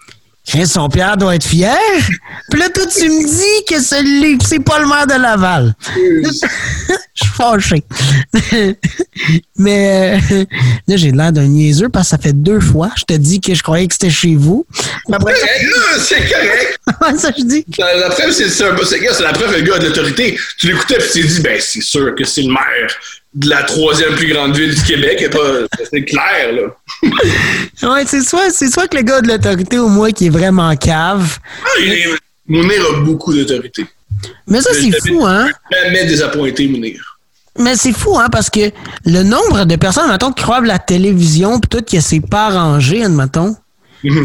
[0.45, 1.77] Chris, son père doit être fier.
[2.51, 3.81] Puis là, toi, tu me dis que
[4.45, 5.75] c'est pas le maire de Laval.
[7.15, 7.83] Je suis fâché.
[9.57, 10.45] Mais euh,
[10.89, 12.91] là, j'ai l'air d'un niaiseux parce que ça fait deux fois.
[12.97, 14.67] Je te dis que je croyais que c'était chez vous.
[15.13, 15.35] Après,
[16.01, 16.81] c'est correct.
[17.21, 17.65] ça, je dis.
[17.79, 20.37] La, la preuve, c'est la preuve, le gars a de l'autorité.
[20.59, 22.91] Tu l'écoutais et tu t'es dit, ben, c'est sûr que c'est le maire
[23.35, 25.25] de la troisième plus grande ville du Québec.
[25.91, 27.11] C'est clair, là.
[27.91, 30.75] Ouais, c'est soit, soit que le gars a de l'autorité ou moi qui est vraiment
[30.77, 31.39] cave.
[31.65, 32.07] Ah, il est-
[32.47, 33.87] Mounir a beaucoup d'autorité.
[34.47, 35.49] Mais ça, c'est fou, hein?
[35.71, 37.19] Jamais désappointé, Mounir.
[37.59, 38.71] Mais c'est fou, hein, parce que
[39.07, 43.05] le nombre de personnes, mettons, qui croient la télévision, pis tout, que c'est pas arrangé,
[43.05, 43.57] admettons,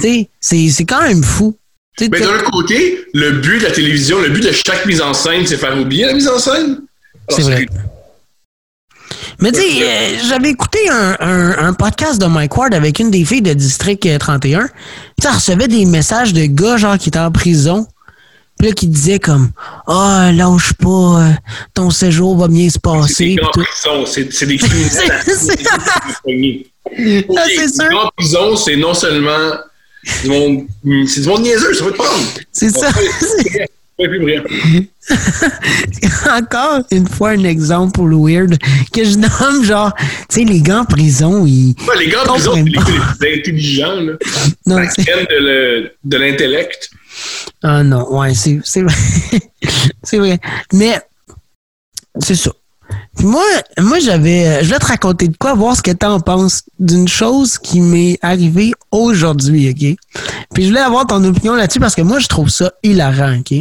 [0.02, 1.58] sais, c'est, c'est quand même fou.
[2.00, 5.46] Mais d'un côté, le but de la télévision, le but de chaque mise en scène,
[5.48, 6.82] c'est faire oublier la mise en scène.
[7.30, 7.66] C'est vrai.
[9.40, 13.24] Mais sais, euh, j'avais écouté un, un- un podcast de Mike Ward avec une des
[13.26, 14.68] filles de District euh, 31.
[14.68, 14.74] Tu
[15.22, 17.88] sais, elle recevait des messages de gars, genre, qui étaient en prison.
[18.60, 19.52] Puis là, qui disaient comme,
[19.86, 20.88] ah, lâche pas,
[21.22, 21.30] euh,
[21.76, 23.26] ton séjour va bien se C'est passer.
[23.26, 23.36] des
[24.08, 24.90] c'est c'est des criminels.
[25.26, 26.66] C'est- c'est-
[27.28, 27.84] Ok, Ah, c'est sûr.
[27.84, 29.52] Les grands prisons, c'est non seulement
[30.24, 30.66] du monde,
[31.08, 32.24] c'est du monde niaiseux, ça va te prendre.
[32.52, 32.90] C'est ça.
[33.98, 34.44] Pas plus brillant.
[36.38, 38.58] Encore une fois un exemple weird
[38.92, 39.94] que je nomme genre,
[40.30, 41.76] tu sais, les gars en prison, ils.
[41.88, 42.64] Ouais, les gars en prison, c'est
[43.24, 44.14] les intelligents, là.
[44.66, 46.90] Non, scène de le- l'intellect.
[47.64, 48.96] Ah non, ouais, c'est c'est vrai.
[50.04, 50.40] c'est vrai.
[50.74, 51.00] Mais
[52.20, 52.52] c'est ça.
[53.18, 53.44] Puis moi,
[53.80, 54.48] moi j'avais.
[54.48, 57.80] euh, Je vais te raconter de quoi, voir ce que t'en penses d'une chose qui
[57.82, 59.98] m'est arrivée aujourd'hui, OK?
[60.54, 63.54] Puis je voulais avoir ton opinion là-dessus parce que moi, je trouve ça hilarant, OK?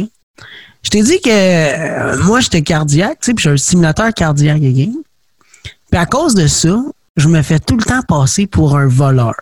[0.87, 4.61] Je t'ai dit que euh, moi, j'étais cardiaque, tu sais, puis j'ai un stimulateur cardiaque,
[4.61, 4.87] OK?
[5.91, 6.81] Puis à cause de ça,
[7.17, 9.33] je me fais tout le temps passer pour un voleur.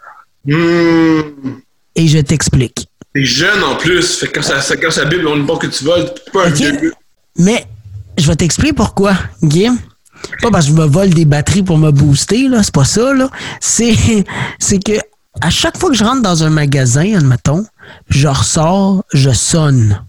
[0.44, 1.22] Hmm.
[1.96, 2.88] Et je t'explique.
[3.14, 4.18] T'es jeune en plus.
[4.18, 6.48] Fait que quand ça, ça, quand ça bip, on ne que tu voles, t'es pas
[6.48, 6.94] un vieux.
[7.38, 7.68] Mais
[8.18, 9.70] je vais t'expliquer pourquoi, Guy.
[10.42, 12.64] Pas parce que je me vole des batteries pour me booster, là.
[12.64, 13.30] C'est pas ça, là.
[13.62, 13.94] C'est,
[14.58, 14.94] c'est que
[15.42, 17.68] à chaque fois que je rentre dans un magasin, admettons,
[18.10, 20.02] je ressors, je sonne.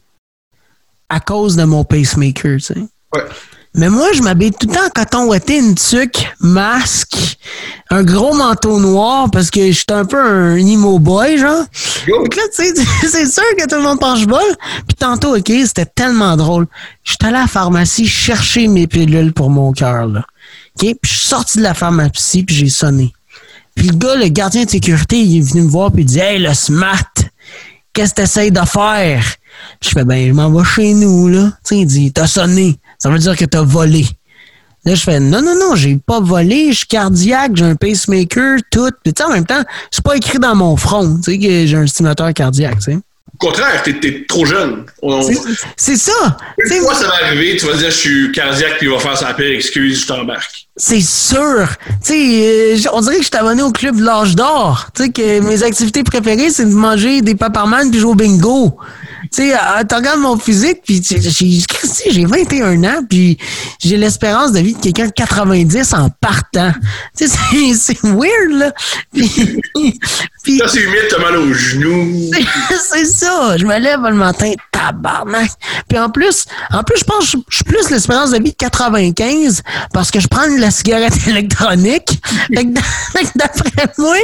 [1.09, 2.81] À cause de mon pacemaker, tu sais.
[3.15, 3.25] Ouais.
[3.77, 7.39] Mais moi, je m'habille tout le temps en coton ouaté, une tuque, masque,
[7.91, 11.67] un gros manteau noir parce que je suis un peu un emo boy, genre.
[12.07, 12.75] Que là, tu sais,
[13.07, 14.57] c'est sûr que tout le monde je vole.
[14.89, 16.67] Puis tantôt, OK, c'était tellement drôle.
[17.05, 20.25] Je suis allé à la pharmacie chercher mes pilules pour mon cœur, là.
[20.77, 20.95] OK?
[21.03, 23.13] Puis je suis sorti de la pharmacie, puis j'ai sonné.
[23.75, 26.19] Puis le gars, le gardien de sécurité, il est venu me voir, puis il dit
[26.19, 26.97] Hey, le SMAT,
[27.93, 29.23] qu'est-ce que t'essayes de faire?
[29.81, 31.45] Puis je fais Ben, je m'en vais chez nous, là.
[31.65, 32.79] Tu sais, il dit T'as sonné.
[32.99, 34.07] Ça veut dire que t'as volé.
[34.85, 38.59] Là, je fais non, non, non, j'ai pas volé, je suis cardiaque, j'ai un pacemaker,
[38.71, 38.91] tout.
[39.03, 41.67] Puis tu sais, en même temps, c'est pas écrit dans mon front, tu sais, que
[41.67, 42.99] j'ai un stimulateur cardiaque, tu sais.
[43.35, 44.85] Au contraire, t'es, t'es trop jeune.
[45.03, 45.21] On-
[45.77, 46.39] C'est- ça.
[46.71, 49.19] Une fois ça va arriver, tu vas dire je suis cardiaque puis il va faire
[49.19, 50.69] sa pire excuse, je t'embarque.
[50.77, 51.67] C'est sûr.
[52.03, 54.87] Tu sais, euh, on dirait que je suis abonné au club de l'âge d'or.
[54.95, 58.79] Tu sais, que mes activités préférées, c'est de manger des paparman puis jouer au bingo.
[59.37, 61.19] Tu sais, euh, tu regardes mon physique, puis j'ai
[61.69, 63.37] Christy, j'ai 21 ans, puis
[63.85, 66.73] j'ai l'espérance de vie de quelqu'un de 90 en partant.
[67.15, 67.37] Tu sais,
[67.75, 68.73] c'est- weird, là.
[69.13, 69.29] Puis,
[70.43, 72.31] puis Là, c'est humide, t'as mal aux genoux.
[72.91, 73.59] c'est ça.
[73.59, 75.51] Je me lève le matin, tabarnak.
[75.87, 78.57] Puis en plus, en plus, je pense que je suis plus l'espérance de vie de
[78.57, 79.63] 95
[79.93, 82.19] parce que je prends de la cigarette électronique.
[82.55, 84.17] Fait que d'après moi,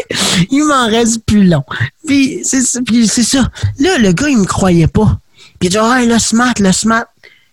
[0.50, 1.64] il m'en reste plus long.
[2.06, 3.50] Puis c'est c'est ça.
[3.78, 5.18] Là, le gars, il me croyait pas.
[5.58, 7.06] Puis il dit, ah, le smart, le smart.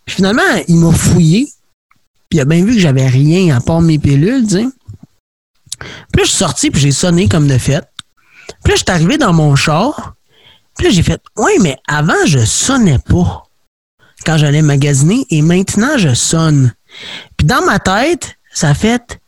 [0.06, 1.47] Puis finalement, il m'a fouillé.
[2.30, 4.70] Puis il a bien vu que j'avais rien à part mes pilules, tu.
[6.12, 7.88] Puis je suis sorti, puis j'ai sonné comme de fait.
[8.64, 10.16] Puis je suis arrivé dans mon char.
[10.78, 13.43] Puis j'ai fait, ouais, mais avant, je sonnais pas
[14.26, 16.74] quand j'allais magasiner et maintenant, je sonne.
[17.38, 19.20] Puis dans ma tête, ça fait,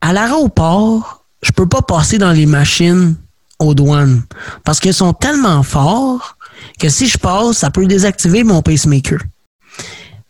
[0.00, 3.16] à l'aéroport, je peux pas passer dans les machines
[3.60, 4.22] aux douanes
[4.64, 6.36] parce qu'elles sont tellement forts
[6.78, 9.18] que si je passe, ça peut désactiver mon pacemaker.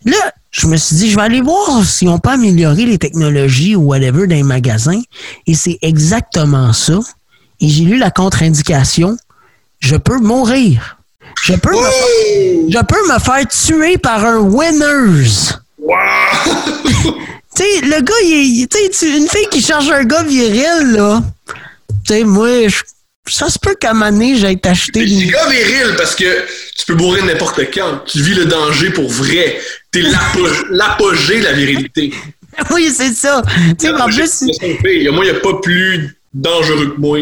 [0.04, 3.76] Là, je me suis dit, je vais aller voir si on peut améliorer les technologies
[3.76, 5.00] ou whatever dans les magasins.
[5.46, 6.98] Et c'est exactement ça.
[7.60, 9.16] Et j'ai lu la contre-indication.
[9.80, 10.98] Je peux mourir.
[11.42, 15.30] Je peux, me, je peux me faire tuer par un Winners.
[15.78, 15.96] Wow!
[17.56, 21.20] Tu sais, le gars, il est- une fille qui cherche un gars viril, là.
[22.04, 22.82] Tu sais, moi, je-
[23.26, 25.26] ça se peut qu'à moment donné, j'aille t'acheter C'est des...
[25.26, 26.24] gars viril parce que
[26.76, 28.00] tu peux mourir n'importe quand.
[28.06, 29.60] Tu vis le danger pour vrai.
[29.92, 32.12] T'es l'apo- l'apogée de la virilité.
[32.72, 33.42] Oui, c'est ça.
[33.78, 37.20] Tu sais, en plus, moi, il n'y a pas plus dangereux que moi.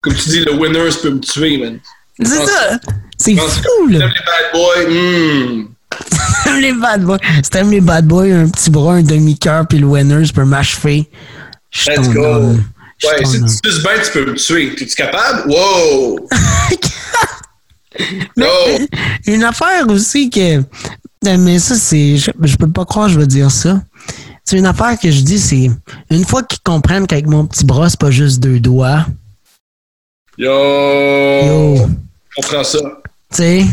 [0.00, 1.78] Comme tu dis, le winner peut me tuer, man.
[2.18, 2.78] c'est ça.
[3.16, 4.06] C'est fou, aimes là.
[4.06, 5.68] les bad boys, hmm.
[6.44, 7.18] T'aimes les bad boys.
[7.42, 11.08] Si t'aimes les bad boys, un petit bras, un demi-cœur, puis le Winners peut m'achever.
[11.86, 12.24] Let's go.
[12.24, 12.64] homme.
[13.04, 14.72] Ouais, si tu suces bien, tu peux me tuer.
[14.72, 15.48] Es-tu capable?
[15.50, 16.28] Wow!
[18.36, 18.78] Mais Oh!
[19.26, 20.62] une affaire aussi que.
[21.24, 22.16] Mais ça, c'est.
[22.16, 23.82] Je, je peux pas croire que je vais dire ça.
[24.44, 25.70] C'est une affaire que je dis, c'est.
[26.10, 29.06] Une fois qu'ils comprennent qu'avec mon petit bras, c'est pas juste deux doigts.
[30.36, 30.50] Yo!
[30.50, 31.76] Yo.
[32.30, 32.78] Je comprends ça.
[33.30, 33.64] Tu sais.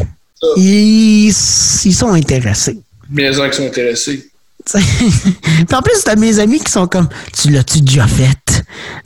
[0.58, 2.80] Ils, ils sont intéressés.
[3.10, 4.30] Mes gens qui sont intéressés.
[5.72, 7.08] En plus, t'as mes amis qui sont comme
[7.40, 8.30] Tu l'as-tu déjà fait?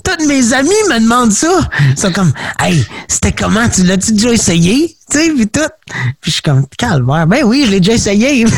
[0.04, 1.70] Tous mes amis me demandent ça.
[1.92, 3.68] Ils sont comme Hey, c'était comment?
[3.70, 4.96] Tu l'as-tu déjà essayé?
[5.12, 5.60] Tu sais, puis tout.
[6.22, 7.28] Puis je suis comme Calvaire.
[7.28, 8.46] Ben oui, je l'ai déjà essayé.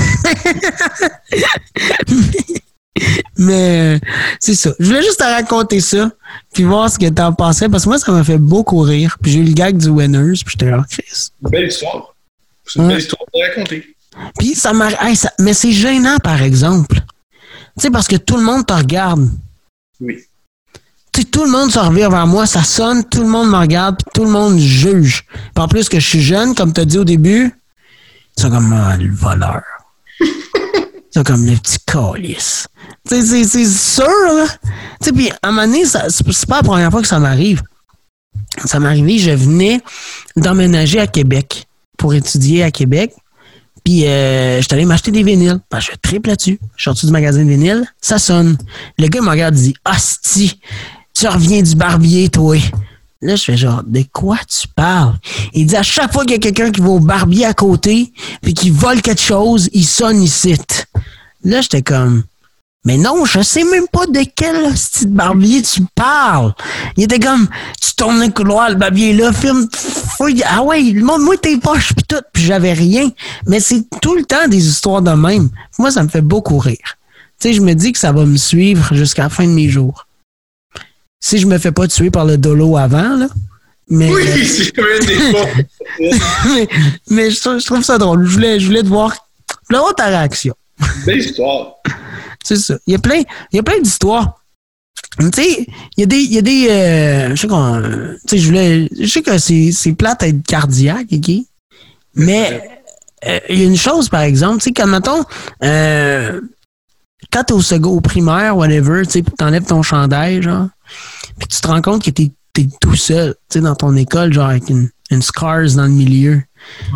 [3.38, 4.00] Mais
[4.40, 4.72] c'est ça.
[4.80, 6.12] Je voulais juste te raconter ça,
[6.54, 9.18] puis voir ce que t'en pensais, parce que moi, ça m'a fait beaucoup rire.
[9.22, 11.30] Puis j'ai eu le gag du Winners, puis j'étais là, Chris.
[11.44, 12.14] Une belle histoire.
[12.66, 13.96] C'est une belle histoire à raconter.
[14.38, 14.90] Puis ça m'a.
[15.02, 16.96] hey, ça- Mais c'est gênant, par exemple.
[16.98, 19.30] Tu sais, parce que tout le monde te regarde.
[20.02, 20.20] Oui.
[21.12, 24.06] Tout le monde se revient vers moi, ça sonne, tout le monde me regarde, puis
[24.14, 25.26] tout le monde juge.
[25.54, 27.54] Puis en plus que je suis jeune, comme tu as dit au début,
[28.38, 29.62] ils sont comme ah, le voleur.
[30.20, 32.68] ils sont comme le petit calice.
[33.10, 34.46] Tu sais, c'est- sûr, là.
[35.02, 37.62] Puis à un moment donné, c'est pas la première fois que ça m'arrive.
[38.66, 39.82] Ça m'est arrivé, je venais
[40.36, 43.14] d'emménager à Québec pour étudier à Québec.
[43.84, 45.60] Puis, euh, je allé m'acheter des vinyles.
[45.72, 46.60] Ben, je triple là-dessus.
[46.76, 47.86] Je suis sorti du magasin de vinyles.
[48.00, 48.58] Ça sonne.
[49.00, 50.60] Le gars me regarde et dit Hostie,
[51.22, 52.58] tu reviens du barbier, toi?
[53.22, 55.14] Là, je fais genre, de quoi tu parles?
[55.54, 58.12] Il dit à chaque fois qu'il y a quelqu'un qui va au barbier à côté,
[58.42, 60.56] puis qui vole quelque chose, il sonne ici.
[61.44, 62.24] Là, j'étais comme,
[62.86, 66.56] Mais non, je sais même pas de quel style barbier tu parles.
[66.98, 67.48] Il était comme,
[67.80, 69.68] tu tournes le couloir, le barbier là, filme,
[70.46, 73.12] ah ouais, le monde, moi tes poches pis tout, puis j'avais rien.
[73.46, 75.50] Mais c'est tout le temps des histoires de même.
[75.78, 76.98] Moi, ça me fait beaucoup rire.
[77.40, 79.70] Tu sais, je me dis que ça va me suivre jusqu'à la fin de mes
[79.70, 80.08] jours.
[81.22, 83.28] Si je me fais pas tuer par le dolo avant, là.
[83.88, 85.18] Mais, oui, c'est quand même des
[86.54, 86.68] mais,
[87.10, 88.26] mais je, trouve, ça drôle.
[88.26, 89.14] Je voulais, je voulais te voir,
[89.70, 90.56] je voulais ta réaction.
[91.06, 91.76] Belle histoire.
[92.44, 92.76] C'est ça.
[92.88, 94.42] Il y a plein, il y a plein d'histoires.
[95.20, 95.68] Tu sais,
[95.98, 98.48] il y a des, il y a des, euh, je sais qu'on, tu sais, je
[98.48, 101.32] voulais, je sais que c'est, c'est plate à être cardiaque, ok?
[102.16, 102.82] Mais,
[103.28, 105.24] euh, il y a une chose, par exemple, tu sais, comme, mettons,
[105.64, 106.40] euh,
[107.32, 110.68] quand t'es au second, au primaire, whatever, tu t'enlèves ton chandail, genre,
[111.38, 114.34] puis tu te rends compte que t'es, t'es tout seul, tu sais, dans ton école,
[114.34, 116.42] genre, avec une, une scars dans le milieu.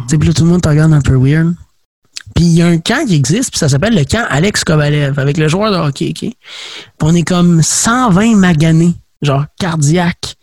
[0.09, 1.53] Tu puis là, tout le monde te regarde un peu weird.
[2.33, 5.19] Puis il y a un camp qui existe, puis ça s'appelle le camp Alex Kovalev,
[5.19, 6.19] avec le joueur de hockey, OK?
[6.19, 6.33] Puis
[7.01, 10.35] on est comme 120 maganés, genre cardiaques,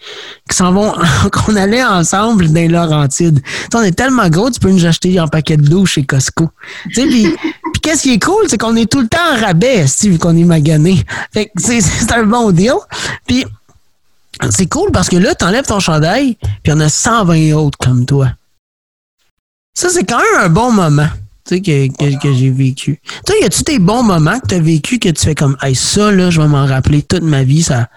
[0.48, 0.94] qui s'en vont,
[1.32, 3.42] qu'on allait ensemble dans les Laurentides.
[3.42, 6.50] T'sais, on est tellement gros, tu peux nous acheter un paquet de d'eau chez Costco.
[6.94, 7.34] Tu sais,
[7.82, 10.44] qu'est-ce qui est cool, c'est qu'on est tout le temps en rabais, vu qu'on est
[10.44, 11.02] magané.
[11.32, 12.74] Fait que c'est un bon deal.
[13.26, 13.44] Puis
[14.50, 18.30] c'est cool parce que là, t'enlèves ton chandail, puis on a 120 autres comme toi.
[19.74, 21.08] Ça, c'est quand même un bon moment
[21.46, 23.00] tu sais, que, que, j'ai vécu.
[23.26, 25.74] Tu y a-tu des bons moments que tu as vécu que tu fais comme, hey,
[25.74, 27.88] ça, là, je vais m'en rappeler toute ma vie, ça,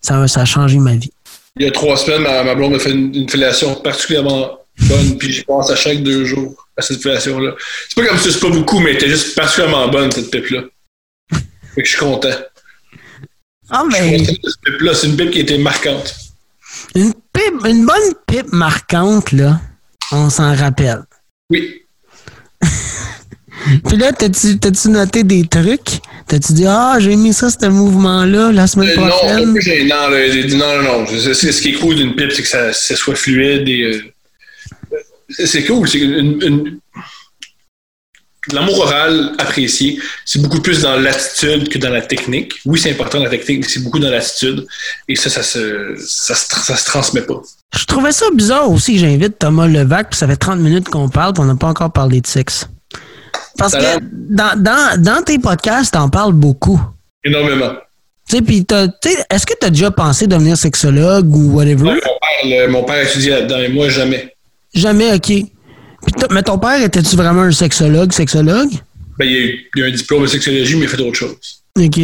[0.00, 1.10] ça, ça a changé ma vie?
[1.56, 5.32] Il y a trois semaines, ma, blonde m'a fait une, une, fellation particulièrement bonne, puis
[5.32, 7.54] j'y pense à chaque deux jours à cette fellation-là.
[7.88, 10.62] C'est pas comme si c'est pas beaucoup, mais était juste particulièrement bonne, cette pipe-là.
[11.30, 12.34] fait que je suis content.
[13.70, 14.18] Ah, mais.
[14.18, 14.94] Je suis content de cette pipe-là.
[14.94, 16.14] C'est une pipe qui était marquante.
[16.94, 19.60] Une pipe, une bonne pipe marquante, là,
[20.10, 21.02] on s'en rappelle.
[21.50, 21.82] Oui.
[23.86, 26.00] Puis là, t'as-tu, noté des trucs?
[26.26, 29.52] T'as-tu dit, ah, j'ai mis ça, ce mouvement-là, la semaine euh, prochaine?
[29.86, 31.06] Non, non, non, non, non.
[31.06, 33.82] C'est, ce qui est cool d'une pipe, c'est que ça, ça soit fluide et.
[33.82, 34.12] Euh,
[35.32, 35.88] c'est cool.
[35.88, 36.80] C'est une,
[38.50, 42.54] L'amour oral apprécié, c'est beaucoup plus dans l'attitude que dans la technique.
[42.64, 44.66] Oui, c'est important la technique, mais c'est beaucoup dans l'attitude.
[45.06, 47.40] Et ça, ça se, ça se, ça se transmet pas.
[47.76, 51.08] Je trouvais ça bizarre aussi que j'invite Thomas Levac, puis ça fait 30 minutes qu'on
[51.08, 52.66] parle, puis on n'a pas encore parlé de sexe.
[53.56, 56.80] Parce que dans, dans, dans tes podcasts, t'en parles beaucoup.
[57.22, 57.74] Énormément.
[58.28, 58.66] Tu sais, puis
[59.30, 61.84] est-ce que tu as déjà pensé devenir sexologue ou whatever?
[61.84, 64.34] mon, père, mon père étudiait là-dedans, et moi, jamais.
[64.74, 65.32] Jamais, OK.
[66.30, 68.70] mais ton père, était-tu vraiment un sexologue, sexologue?
[69.18, 71.18] Ben, il a, eu, il a un diplôme de sexologie, mais il a fait autre
[71.18, 71.62] chose.
[71.78, 72.00] OK.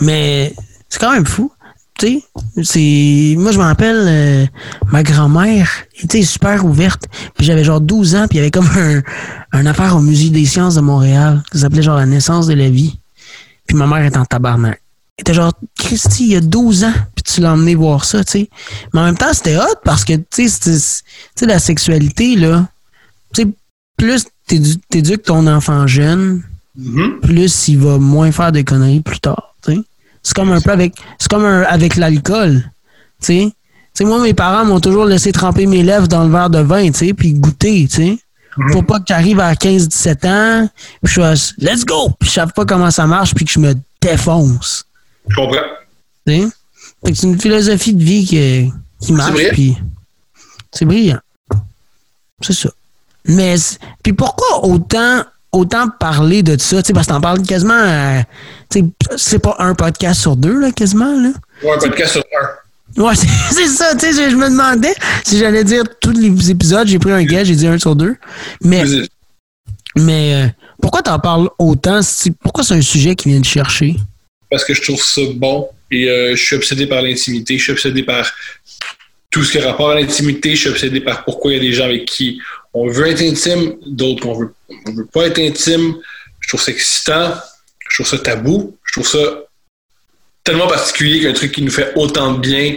[0.00, 0.54] Mais
[0.88, 1.52] c'est quand même fou
[1.98, 2.20] tu
[2.62, 4.46] c'est moi je me rappelle euh,
[4.90, 5.70] ma grand-mère
[6.02, 7.04] était super ouverte
[7.36, 9.02] puis j'avais genre 12 ans puis il y avait comme un,
[9.52, 12.68] un affaire au musée des sciences de Montréal qui s'appelait genre la naissance de la
[12.68, 12.98] vie
[13.66, 14.80] puis ma mère était en tabarnak
[15.16, 18.24] elle était genre Christy il y a 12 ans puis tu l'as emmené voir ça
[18.24, 18.50] tu sais
[18.92, 22.68] mais en même temps c'était hot parce que tu sais la sexualité là
[23.34, 23.48] tu sais
[23.96, 24.26] plus
[24.90, 26.42] t'éduques ton enfant jeune
[26.78, 27.20] mm-hmm.
[27.20, 29.80] plus il va moins faire de conneries plus tard tu sais
[30.24, 32.64] c'est comme un peu avec, c'est comme avec l'alcool,
[33.22, 33.52] tu
[33.92, 34.04] sais.
[34.04, 37.06] moi, mes parents m'ont toujours laissé tremper mes lèvres dans le verre de vin, tu
[37.06, 38.18] sais, puis goûter, tu sais.
[38.56, 38.72] Mhm.
[38.72, 40.68] Pour pas que j'arrive à 15-17 ans,
[41.02, 43.58] puis je fasse «let's go», puis je sais pas comment ça marche, puis que je
[43.58, 44.86] me défonce.
[45.28, 45.58] Je comprends.
[46.26, 46.50] Tu
[47.04, 49.76] c'est une philosophie de vie qui, qui marche, puis
[50.72, 51.20] c'est brillant.
[52.40, 52.70] C'est ça.
[53.26, 53.54] Mais,
[54.02, 55.24] puis pourquoi autant
[55.54, 58.22] autant parler de ça, parce que t'en parles quasiment,
[59.16, 61.30] c'est pas un podcast sur deux, là, quasiment, là.
[61.62, 63.02] Ouais, un podcast sur un.
[63.02, 63.14] Ouais,
[63.50, 64.94] c'est ça, tu sais, je me demandais
[65.24, 68.16] si j'allais dire tous les épisodes, j'ai pris un gars, j'ai dit un sur deux.
[68.62, 68.84] Mais,
[69.96, 70.48] mais euh,
[70.80, 72.00] pourquoi t'en parles autant?
[72.42, 73.96] Pourquoi c'est un sujet qui vient de chercher?
[74.50, 77.72] Parce que je trouve ça bon et euh, je suis obsédé par l'intimité, je suis
[77.72, 78.32] obsédé par
[79.30, 81.62] tout ce qui a rapport à l'intimité, je suis obsédé par pourquoi il y a
[81.62, 82.40] des gens avec qui
[82.72, 84.54] on veut être intime, d'autres qu'on veut,
[84.86, 85.94] veut pas être intime.
[86.40, 87.34] Je trouve ça excitant,
[87.88, 89.44] je trouve ça tabou, je trouve ça
[90.42, 92.76] tellement particulier qu'un truc qui nous fait autant de bien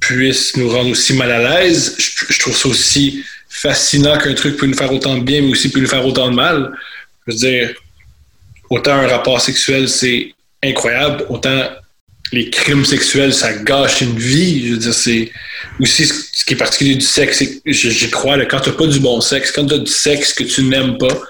[0.00, 1.96] puisse nous rendre aussi mal à l'aise.
[1.98, 5.70] Je, trouve ça aussi fascinant qu'un truc peut nous faire autant de bien, mais aussi
[5.70, 6.72] peut nous faire autant de mal.
[7.26, 7.74] Je veux dire,
[8.68, 11.68] autant un rapport sexuel, c'est incroyable, autant
[12.32, 14.66] les crimes sexuels, ça gâche une vie.
[14.66, 15.30] Je veux dire, c'est
[15.78, 18.86] aussi ce qui est particulier du sexe, c'est j'y crois, là, quand tu n'as pas
[18.86, 21.20] du bon sexe, quand tu as du sexe que tu n'aimes pas,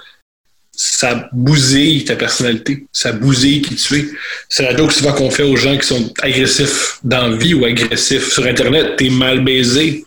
[0.75, 4.05] ça bousille ta personnalité, ça bousille qui tu es.
[4.49, 7.65] C'est la joke souvent qu'on fait aux gens qui sont agressifs dans la vie ou
[7.65, 8.95] agressifs sur Internet.
[8.97, 10.03] T'es mal baisé,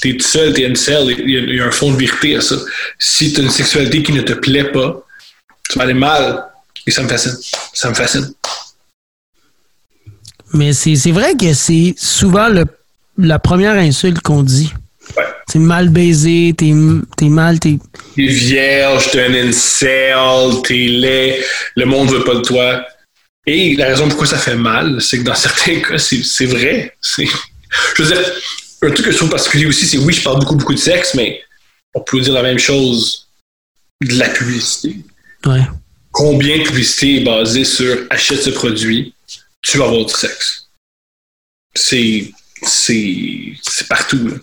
[0.00, 2.56] t'es tout seul, t'es une selle, il y, a un fond de vérité à ça.
[2.98, 5.04] Si tu as une sexualité qui ne te plaît pas,
[5.68, 6.42] tu vas aller mal
[6.86, 7.36] Et ça me fascine.
[7.74, 8.32] Ça me fascine.
[10.52, 12.64] Mais c'est vrai que c'est souvent le,
[13.18, 14.72] la première insulte qu'on dit.
[15.16, 15.24] Ouais.
[15.50, 17.78] T'es mal baisé, t'es es mal, t'es.
[18.14, 21.42] T'es vierge, t'es un incel, t'es laid,
[21.76, 22.84] le monde veut pas de toi.
[23.46, 26.94] Et la raison pourquoi ça fait mal, c'est que dans certains cas, c'est vrai.
[27.16, 28.20] Je veux dire,
[28.82, 31.14] un truc que je trouve particulier aussi, c'est oui, je parle beaucoup, beaucoup de sexe,
[31.14, 31.40] mais
[31.94, 33.28] on peut dire la même chose
[34.02, 34.96] de la publicité.
[35.46, 35.62] Ouais.
[36.12, 39.14] Combien de publicité est basée sur achète ce produit,
[39.62, 40.68] tu vas avoir du sexe?
[41.74, 42.30] C'est.
[42.62, 44.36] C'est partout.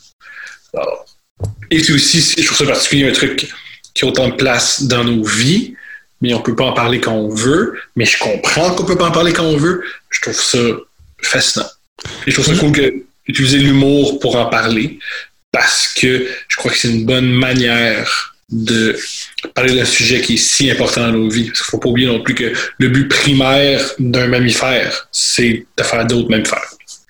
[1.70, 3.54] et puis aussi, je trouve ça particulier, un truc
[3.94, 5.76] qui a autant de place dans nos vies,
[6.22, 7.78] mais on peut pas en parler quand on veut.
[7.98, 9.84] Mais je comprends qu'on peut pas en parler quand on veut.
[10.10, 10.60] Je trouve ça
[11.22, 11.68] fascinant.
[12.26, 12.72] Et je trouve ça cool
[13.28, 15.00] d'utiliser l'humour pour en parler
[15.52, 18.96] parce que je crois que c'est une bonne manière de
[19.54, 21.46] parler d'un sujet qui est si important dans nos vies.
[21.46, 25.66] Parce qu'il ne faut pas oublier non plus que le but primaire d'un mammifère, c'est
[25.78, 26.60] de faire d'autres mammifères.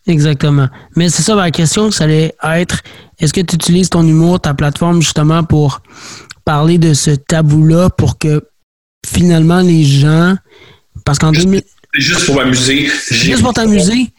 [0.07, 0.69] Exactement.
[0.95, 2.81] Mais c'est ça ma question, ça allait être
[3.19, 5.81] est-ce que tu utilises ton humour, ta plateforme, justement, pour
[6.43, 8.43] parler de ce tabou-là pour que
[9.05, 10.36] finalement les gens.
[11.05, 11.63] Parce qu'en C'est
[11.95, 12.89] juste pour m'amuser.
[13.09, 14.11] Juste pour t'amuser?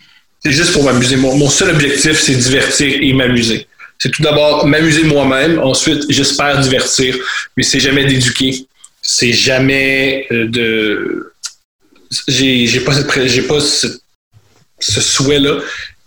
[0.42, 1.16] C'est juste pour m'amuser.
[1.16, 3.66] mon seul objectif, c'est divertir et m'amuser
[3.98, 5.58] c'est tout d'abord m'amuser moi-même.
[5.58, 7.16] Ensuite, j'espère divertir.
[7.56, 8.66] Mais c'est jamais d'éduquer.
[9.02, 11.32] C'est jamais euh, de.
[12.28, 12.92] J'ai pas,
[13.26, 13.98] j'ai pas ce,
[14.78, 15.58] souhait-là.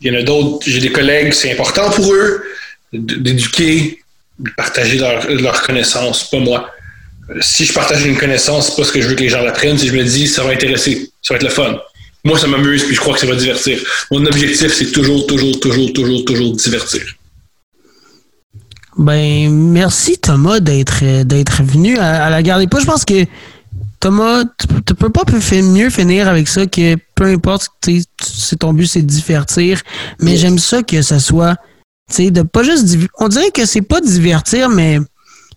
[0.02, 0.66] Il y en a d'autres.
[0.68, 2.44] J'ai des collègues, c'est important pour eux
[2.92, 4.00] d'éduquer,
[4.40, 6.72] de partager leur, leur connaissance, pas moi.
[7.30, 9.42] Euh, si je partage une connaissance, c'est pas ce que je veux que les gens
[9.42, 9.78] l'apprennent.
[9.78, 11.80] Si je me dis, ça va intéresser, ça va être le fun.
[12.24, 13.80] Moi, ça m'amuse, puis je crois que ça va divertir.
[14.12, 17.16] Mon objectif, c'est toujours, toujours, toujours, toujours, toujours divertir.
[19.00, 22.82] Ben, merci Thomas d'être d'être venu à, la garde des pas.
[22.82, 23.26] Je pense que
[24.02, 24.44] Thomas,
[24.86, 25.24] tu peux pas
[25.62, 27.70] mieux finir avec ça que peu importe,
[28.22, 29.82] c'est ton but, c'est de divertir.
[30.20, 31.56] Mais j'aime ça que ça soit,
[32.10, 32.98] tu sais, de pas juste.
[33.20, 35.00] On dirait que c'est pas divertir, mais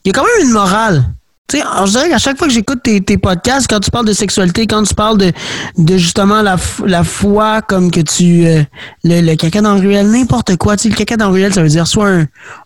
[0.04, 1.04] il y a quand même une morale.
[1.48, 4.12] Tu sais, je dirais qu'à chaque fois que j'écoute tes, podcasts, quand tu parles de
[4.12, 5.32] sexualité, quand tu parles de,
[5.98, 6.56] justement la,
[7.04, 8.46] foi, comme que tu.
[8.46, 8.62] Euh,
[9.04, 10.76] le, caca dans le ruelle, n'importe quoi.
[10.76, 12.08] Tu sais, le caca dans le ruelle, ça veut dire soit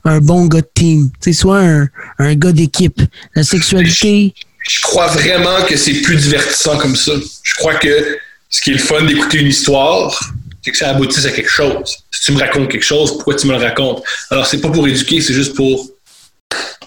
[0.04, 3.00] un, bon gars de team, tu sais, soit un, un gars d'équipe.
[3.34, 4.34] La sexualité.
[4.68, 7.12] Je, crois vraiment que c'est plus divertissant comme ça.
[7.42, 8.18] Je crois que
[8.48, 11.96] ce qui est le fun d'écouter une histoire, c'est que ça aboutisse à quelque chose.
[12.10, 14.02] Si tu me racontes quelque chose, pourquoi tu me le racontes?
[14.30, 15.88] Alors, c'est pas pour éduquer, c'est juste pour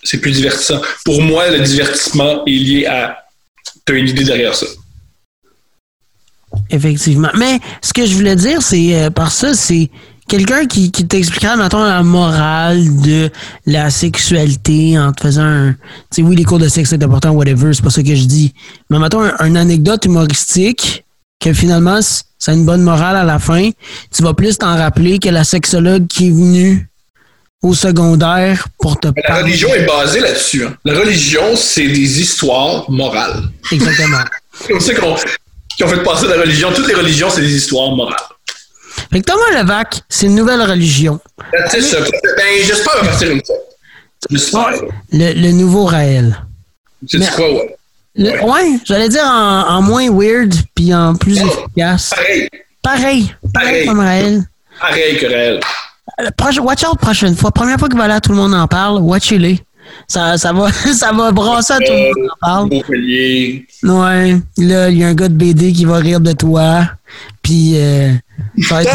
[0.03, 0.81] c'est plus divertissant.
[1.05, 3.17] Pour moi, le divertissement est lié à.
[3.85, 4.65] Tu as une idée derrière ça.
[6.69, 7.29] Effectivement.
[7.37, 9.89] Mais ce que je voulais dire, c'est euh, par ça, c'est
[10.27, 13.29] quelqu'un qui, qui t'expliquera, mettons, la morale de
[13.65, 15.73] la sexualité en te faisant un.
[15.73, 15.77] Tu
[16.11, 18.53] sais, oui, les cours de sexe, c'est important, whatever, c'est pas ça que je dis.
[18.89, 21.05] Mais mettons, une un anecdote humoristique
[21.39, 23.69] que finalement, ça a une bonne morale à la fin.
[24.15, 26.88] Tu vas plus t'en rappeler que la sexologue qui est venue
[27.61, 29.23] au secondaire pour te parler.
[29.27, 30.65] La religion est basée là-dessus.
[30.65, 30.75] Hein.
[30.85, 33.43] La religion, c'est des histoires morales.
[33.71, 34.23] Exactement.
[34.73, 36.71] On sait qu'on fait passer la religion.
[36.73, 38.15] Toutes les religions, c'est des histoires morales.
[39.11, 41.19] Fait que Thomas Levac, c'est une nouvelle religion.
[41.51, 43.41] Ben, j'espère partir une
[44.29, 44.81] J'espère.
[45.11, 46.45] Le, le nouveau Raël.
[47.07, 47.77] C'est quoi, ouais?
[48.17, 52.09] ouais, j'allais dire en, moins weird puis en plus efficace.
[52.09, 52.49] Pareil.
[52.81, 53.35] Pareil.
[53.53, 54.43] Pareil comme Raël.
[54.79, 55.59] Pareil que Raël.
[56.61, 57.51] Watch out prochaine fois.
[57.51, 58.99] Première fois qu'il va là, tout le monde en parle.
[59.01, 59.59] Watchez-les.
[60.07, 62.69] Ça, ça, va, ça va brasser, tout le monde en parle.
[63.83, 64.41] Ouais.
[64.57, 66.89] Là, il y a un gars de BD qui va rire de toi.
[67.41, 68.13] Puis, euh,
[68.61, 68.91] ça, va être...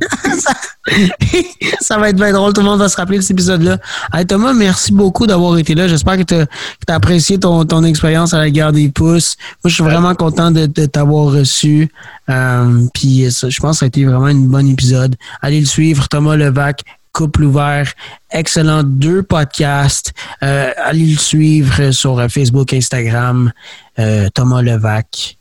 [1.80, 2.52] ça, va être bien drôle.
[2.52, 3.78] Tout le monde va se rappeler de cet épisode-là.
[4.26, 5.88] Thomas, merci beaucoup d'avoir été là.
[5.88, 9.36] J'espère que tu as, apprécié ton, ton expérience à la guerre des pouces.
[9.64, 11.90] Moi, je suis vraiment content de, de t'avoir reçu.
[12.30, 15.16] Euh, puis, je pense que ça a été vraiment un bon épisode.
[15.42, 16.82] Allez le suivre, Thomas Levac,
[17.12, 17.92] Couple ouvert,
[18.30, 20.12] excellent deux podcasts.
[20.42, 23.50] Euh, allez le suivre sur Facebook, Instagram,
[23.98, 25.37] euh, Thomas Levac.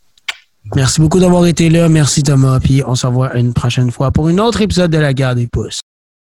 [0.76, 1.90] Merci beaucoup d'avoir été là.
[1.90, 2.60] Merci Thomas.
[2.60, 5.48] Puis on se revoit une prochaine fois pour un autre épisode de la guerre des
[5.48, 5.82] pouces.